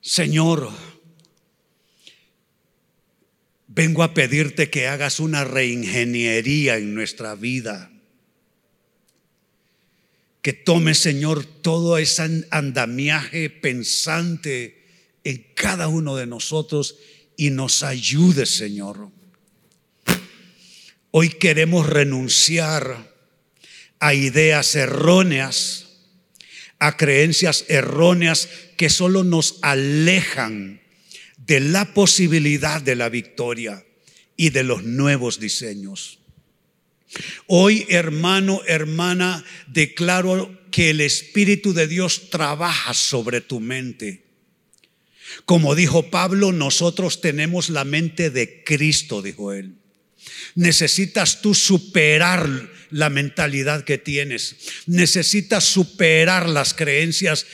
Señor, 0.00 0.70
vengo 3.66 4.02
a 4.02 4.14
pedirte 4.14 4.70
que 4.70 4.86
hagas 4.86 5.20
una 5.20 5.44
reingeniería 5.44 6.78
en 6.78 6.94
nuestra 6.94 7.34
vida. 7.34 7.90
Que 10.46 10.52
tomes, 10.52 10.98
Señor, 10.98 11.44
todo 11.44 11.98
ese 11.98 12.46
andamiaje 12.52 13.50
pensante 13.50 14.86
en 15.24 15.44
cada 15.56 15.88
uno 15.88 16.14
de 16.14 16.28
nosotros 16.28 16.98
y 17.36 17.50
nos 17.50 17.82
ayude, 17.82 18.46
Señor. 18.46 19.10
Hoy 21.10 21.30
queremos 21.30 21.88
renunciar 21.88 23.12
a 23.98 24.14
ideas 24.14 24.76
erróneas 24.76 25.88
a 26.78 26.96
creencias 26.96 27.64
erróneas 27.66 28.48
que 28.76 28.88
solo 28.88 29.24
nos 29.24 29.58
alejan 29.62 30.80
de 31.38 31.58
la 31.58 31.92
posibilidad 31.92 32.80
de 32.80 32.94
la 32.94 33.08
victoria 33.08 33.84
y 34.36 34.50
de 34.50 34.62
los 34.62 34.84
nuevos 34.84 35.40
diseños. 35.40 36.20
Hoy, 37.46 37.86
hermano, 37.88 38.62
hermana, 38.66 39.44
declaro 39.68 40.66
que 40.70 40.90
el 40.90 41.00
Espíritu 41.00 41.72
de 41.72 41.86
Dios 41.86 42.30
trabaja 42.30 42.94
sobre 42.94 43.40
tu 43.40 43.60
mente. 43.60 44.24
Como 45.44 45.74
dijo 45.74 46.10
Pablo, 46.10 46.52
nosotros 46.52 47.20
tenemos 47.20 47.68
la 47.68 47.84
mente 47.84 48.30
de 48.30 48.64
Cristo, 48.64 49.22
dijo 49.22 49.52
él. 49.52 49.74
Necesitas 50.54 51.40
tú 51.42 51.54
superar 51.54 52.70
la 52.90 53.10
mentalidad 53.10 53.84
que 53.84 53.98
tienes. 53.98 54.56
Necesitas 54.86 55.64
superar 55.64 56.48
las 56.48 56.74
creencias 56.74 57.46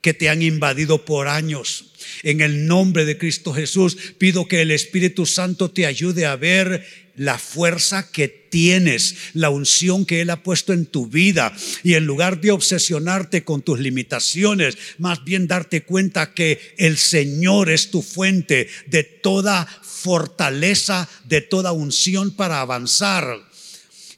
que 0.00 0.14
te 0.14 0.28
han 0.28 0.42
invadido 0.42 1.04
por 1.04 1.28
años. 1.28 1.92
En 2.22 2.40
el 2.40 2.66
nombre 2.66 3.04
de 3.04 3.18
Cristo 3.18 3.52
Jesús, 3.52 3.96
pido 4.18 4.46
que 4.46 4.62
el 4.62 4.70
Espíritu 4.70 5.26
Santo 5.26 5.70
te 5.70 5.86
ayude 5.86 6.26
a 6.26 6.36
ver 6.36 6.86
la 7.16 7.38
fuerza 7.38 8.10
que 8.10 8.28
tienes, 8.28 9.16
la 9.34 9.50
unción 9.50 10.06
que 10.06 10.20
Él 10.20 10.30
ha 10.30 10.42
puesto 10.42 10.72
en 10.72 10.86
tu 10.86 11.06
vida. 11.06 11.52
Y 11.82 11.94
en 11.94 12.06
lugar 12.06 12.40
de 12.40 12.52
obsesionarte 12.52 13.44
con 13.44 13.62
tus 13.62 13.78
limitaciones, 13.80 14.78
más 14.98 15.24
bien 15.24 15.46
darte 15.46 15.82
cuenta 15.82 16.32
que 16.34 16.60
el 16.78 16.96
Señor 16.96 17.70
es 17.70 17.90
tu 17.90 18.02
fuente 18.02 18.68
de 18.86 19.02
toda 19.02 19.66
fortaleza, 19.82 21.08
de 21.24 21.40
toda 21.40 21.72
unción 21.72 22.30
para 22.30 22.60
avanzar. 22.60 23.45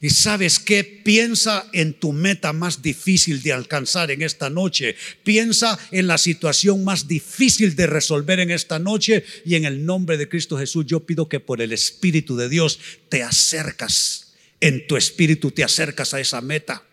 Y 0.01 0.11
sabes 0.11 0.59
que 0.59 0.83
piensa 0.85 1.67
en 1.73 1.93
tu 1.93 2.13
meta 2.13 2.53
más 2.53 2.81
difícil 2.81 3.41
de 3.41 3.51
alcanzar 3.51 4.11
en 4.11 4.21
esta 4.21 4.49
noche. 4.49 4.95
Piensa 5.23 5.77
en 5.91 6.07
la 6.07 6.17
situación 6.17 6.85
más 6.85 7.07
difícil 7.07 7.75
de 7.75 7.85
resolver 7.85 8.39
en 8.39 8.49
esta 8.49 8.79
noche. 8.79 9.25
Y 9.45 9.55
en 9.55 9.65
el 9.65 9.85
nombre 9.85 10.17
de 10.17 10.29
Cristo 10.29 10.57
Jesús 10.57 10.85
yo 10.85 11.01
pido 11.01 11.27
que 11.27 11.41
por 11.41 11.61
el 11.61 11.73
Espíritu 11.73 12.37
de 12.37 12.47
Dios 12.47 12.79
te 13.09 13.23
acercas. 13.23 14.33
En 14.61 14.87
tu 14.87 14.95
espíritu 14.95 15.51
te 15.51 15.63
acercas 15.63 16.13
a 16.13 16.19
esa 16.19 16.39
meta. 16.39 16.83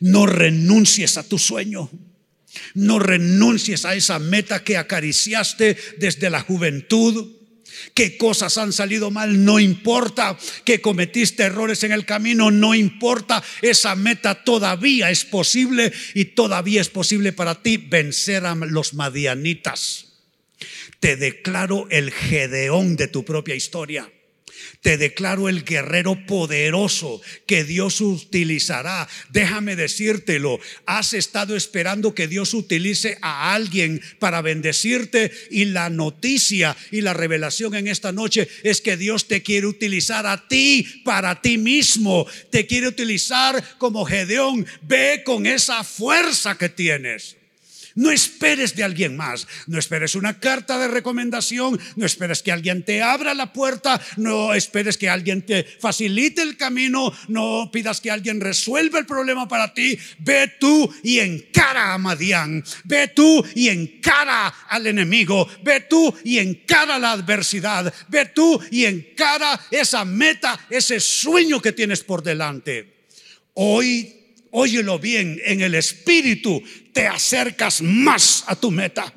No 0.00 0.26
renuncies 0.26 1.18
a 1.18 1.22
tu 1.22 1.38
sueño. 1.38 1.90
No 2.74 2.98
renuncies 2.98 3.84
a 3.84 3.94
esa 3.94 4.18
meta 4.18 4.64
que 4.64 4.76
acariciaste 4.76 5.76
desde 5.98 6.30
la 6.30 6.40
juventud 6.40 7.35
qué 7.94 8.16
cosas 8.16 8.58
han 8.58 8.72
salido 8.72 9.10
mal, 9.10 9.44
no 9.44 9.58
importa, 9.58 10.38
que 10.64 10.80
cometiste 10.80 11.44
errores 11.44 11.82
en 11.84 11.92
el 11.92 12.04
camino, 12.04 12.50
no 12.50 12.74
importa, 12.74 13.42
esa 13.62 13.94
meta 13.94 14.44
todavía 14.44 15.10
es 15.10 15.24
posible 15.24 15.92
y 16.14 16.26
todavía 16.26 16.80
es 16.80 16.88
posible 16.88 17.32
para 17.32 17.62
ti 17.62 17.76
vencer 17.76 18.46
a 18.46 18.54
los 18.54 18.94
madianitas. 18.94 20.06
Te 21.00 21.16
declaro 21.16 21.86
el 21.90 22.10
Gedeón 22.10 22.96
de 22.96 23.08
tu 23.08 23.24
propia 23.24 23.54
historia. 23.54 24.10
Te 24.80 24.96
declaro 24.96 25.48
el 25.48 25.64
guerrero 25.64 26.26
poderoso 26.26 27.20
que 27.46 27.64
Dios 27.64 28.00
utilizará. 28.00 29.08
Déjame 29.30 29.76
decírtelo, 29.76 30.60
has 30.86 31.12
estado 31.12 31.56
esperando 31.56 32.14
que 32.14 32.28
Dios 32.28 32.54
utilice 32.54 33.18
a 33.22 33.54
alguien 33.54 34.00
para 34.18 34.42
bendecirte 34.42 35.32
y 35.50 35.66
la 35.66 35.90
noticia 35.90 36.76
y 36.90 37.00
la 37.00 37.14
revelación 37.14 37.74
en 37.74 37.88
esta 37.88 38.12
noche 38.12 38.48
es 38.62 38.80
que 38.80 38.96
Dios 38.96 39.28
te 39.28 39.42
quiere 39.42 39.66
utilizar 39.66 40.26
a 40.26 40.48
ti 40.48 41.02
para 41.04 41.40
ti 41.40 41.58
mismo. 41.58 42.26
Te 42.50 42.66
quiere 42.66 42.88
utilizar 42.88 43.62
como 43.78 44.04
Gedeón. 44.04 44.66
Ve 44.82 45.22
con 45.24 45.46
esa 45.46 45.84
fuerza 45.84 46.56
que 46.56 46.68
tienes. 46.68 47.36
No 47.96 48.10
esperes 48.10 48.76
de 48.76 48.84
alguien 48.84 49.16
más, 49.16 49.48
no 49.66 49.78
esperes 49.78 50.14
una 50.14 50.38
carta 50.38 50.78
de 50.78 50.86
recomendación, 50.86 51.80
no 51.96 52.04
esperes 52.04 52.42
que 52.42 52.52
alguien 52.52 52.84
te 52.84 53.00
abra 53.00 53.32
la 53.32 53.54
puerta, 53.54 53.98
no 54.18 54.52
esperes 54.52 54.98
que 54.98 55.08
alguien 55.08 55.40
te 55.40 55.64
facilite 55.64 56.42
el 56.42 56.58
camino, 56.58 57.10
no 57.28 57.70
pidas 57.72 58.02
que 58.02 58.10
alguien 58.10 58.42
resuelva 58.42 58.98
el 58.98 59.06
problema 59.06 59.48
para 59.48 59.72
ti. 59.72 59.98
Ve 60.18 60.52
tú 60.60 60.94
y 61.02 61.20
encara 61.20 61.94
a 61.94 61.98
Madián, 61.98 62.62
ve 62.84 63.08
tú 63.08 63.42
y 63.54 63.68
encara 63.68 64.48
al 64.68 64.86
enemigo, 64.86 65.48
ve 65.64 65.80
tú 65.80 66.14
y 66.22 66.36
encara 66.38 66.98
la 66.98 67.12
adversidad, 67.12 67.92
ve 68.08 68.26
tú 68.26 68.60
y 68.70 68.84
encara 68.84 69.58
esa 69.70 70.04
meta, 70.04 70.66
ese 70.68 71.00
sueño 71.00 71.62
que 71.62 71.72
tienes 71.72 72.04
por 72.04 72.22
delante. 72.22 73.06
Hoy 73.54 74.12
óyelo 74.58 74.98
bien, 74.98 75.38
en 75.44 75.60
el 75.60 75.74
espíritu 75.74 76.62
te 76.96 77.06
acercas 77.06 77.82
más 77.82 78.42
a 78.46 78.56
tu 78.56 78.70
meta. 78.70 79.12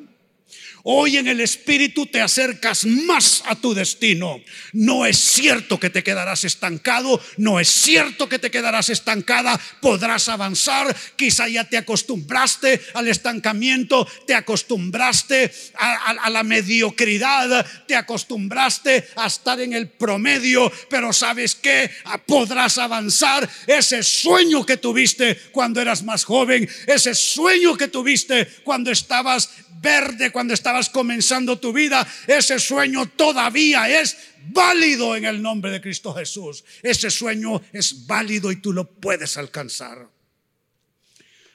Hoy 0.91 1.17
en 1.17 1.27
el 1.27 1.39
Espíritu 1.39 2.07
te 2.07 2.19
acercas 2.19 2.83
más 2.83 3.43
a 3.45 3.53
tu 3.53 3.75
destino. 3.75 4.41
No 4.73 5.05
es 5.05 5.19
cierto 5.19 5.79
que 5.79 5.91
te 5.91 6.01
quedarás 6.01 6.45
estancado, 6.45 7.21
no 7.37 7.59
es 7.59 7.69
cierto 7.69 8.27
que 8.27 8.39
te 8.39 8.49
quedarás 8.49 8.89
estancada, 8.89 9.61
podrás 9.81 10.29
avanzar, 10.29 10.95
quizá 11.15 11.47
ya 11.47 11.63
te 11.63 11.77
acostumbraste 11.77 12.81
al 12.95 13.07
estancamiento, 13.07 14.07
te 14.25 14.33
acostumbraste 14.33 15.53
a, 15.75 16.27
la 16.31 16.41
mediocridad, 16.41 17.63
te 17.87 17.95
acostumbraste 17.95 19.09
a 19.15 19.27
estar 19.27 19.61
en 19.61 19.73
el 19.73 19.89
promedio, 19.89 20.71
pero 20.89 21.13
sabes 21.13 21.53
que 21.53 21.91
podrás 22.25 22.79
avanzar. 22.79 23.47
Ese 23.67 24.01
sueño 24.01 24.65
que 24.65 24.77
tuviste 24.77 25.35
cuando 25.51 25.81
eras 25.81 26.01
más 26.01 26.23
joven, 26.23 26.67
ese 26.87 27.13
sueño 27.13 27.77
que 27.77 27.89
tuviste 27.89 28.47
cuando 28.63 28.89
estabas 28.89 29.51
verde 29.81 30.31
cuando 30.31 30.53
estabas 30.53 30.89
comenzando 30.89 31.59
tu 31.59 31.73
vida, 31.73 32.07
ese 32.27 32.59
sueño 32.59 33.07
todavía 33.07 34.01
es 34.01 34.17
válido 34.47 35.15
en 35.15 35.25
el 35.25 35.41
nombre 35.41 35.71
de 35.71 35.81
Cristo 35.81 36.13
Jesús. 36.13 36.63
Ese 36.81 37.09
sueño 37.09 37.61
es 37.73 38.05
válido 38.07 38.51
y 38.51 38.57
tú 38.57 38.73
lo 38.73 38.89
puedes 38.89 39.37
alcanzar. 39.37 40.09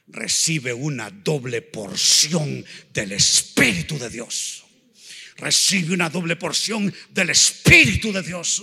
Recibe 0.06 0.72
una 0.72 1.10
doble 1.10 1.62
porción 1.62 2.64
del 2.92 3.12
Espíritu 3.12 3.98
de 3.98 4.10
Dios. 4.10 4.64
Recibe 5.36 5.94
una 5.94 6.10
doble 6.10 6.36
porción 6.36 6.94
del 7.10 7.30
Espíritu 7.30 8.12
de 8.12 8.22
Dios. 8.22 8.62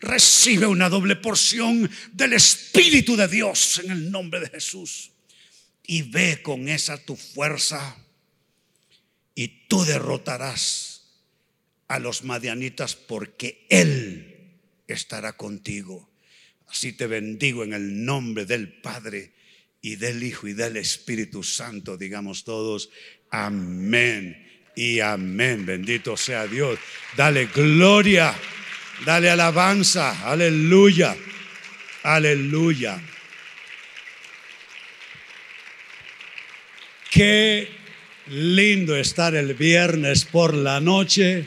Recibe 0.00 0.66
una 0.66 0.88
doble 0.88 1.16
porción 1.16 1.90
del 2.12 2.32
Espíritu 2.32 3.16
de 3.16 3.28
Dios 3.28 3.80
en 3.84 3.90
el 3.90 4.10
nombre 4.10 4.40
de 4.40 4.48
Jesús. 4.48 5.12
Y 5.86 6.02
ve 6.02 6.40
con 6.42 6.68
esa 6.68 6.96
tu 6.98 7.14
fuerza 7.14 8.03
y 9.34 9.66
tú 9.68 9.84
derrotarás 9.84 10.94
a 11.88 11.98
los 11.98 12.24
madianitas 12.24 12.94
porque 12.94 13.66
Él 13.68 14.60
estará 14.86 15.34
contigo. 15.34 16.10
Así 16.68 16.92
te 16.92 17.06
bendigo 17.06 17.64
en 17.64 17.72
el 17.72 18.04
nombre 18.04 18.46
del 18.46 18.72
Padre 18.80 19.32
y 19.80 19.96
del 19.96 20.22
Hijo 20.22 20.48
y 20.48 20.54
del 20.54 20.76
Espíritu 20.76 21.42
Santo. 21.42 21.96
Digamos 21.96 22.44
todos, 22.44 22.90
amén 23.30 24.44
y 24.74 25.00
amén. 25.00 25.66
Bendito 25.66 26.16
sea 26.16 26.46
Dios. 26.46 26.78
Dale 27.16 27.46
gloria, 27.46 28.34
dale 29.04 29.30
alabanza, 29.30 30.28
aleluya, 30.28 31.16
aleluya. 32.02 33.00
Qué 37.10 37.83
lindo 38.26 38.96
estar 38.96 39.34
el 39.34 39.54
viernes 39.54 40.24
por 40.24 40.54
la 40.54 40.80
noche 40.80 41.46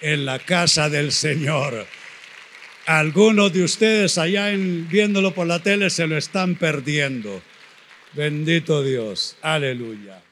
en 0.00 0.24
la 0.24 0.38
casa 0.38 0.88
del 0.88 1.12
Señor. 1.12 1.86
Algunos 2.86 3.52
de 3.52 3.64
ustedes 3.64 4.18
allá 4.18 4.48
viéndolo 4.50 5.34
por 5.34 5.46
la 5.46 5.60
tele 5.60 5.90
se 5.90 6.06
lo 6.06 6.16
están 6.16 6.54
perdiendo. 6.54 7.42
Bendito 8.12 8.82
Dios. 8.82 9.36
Aleluya. 9.42 10.25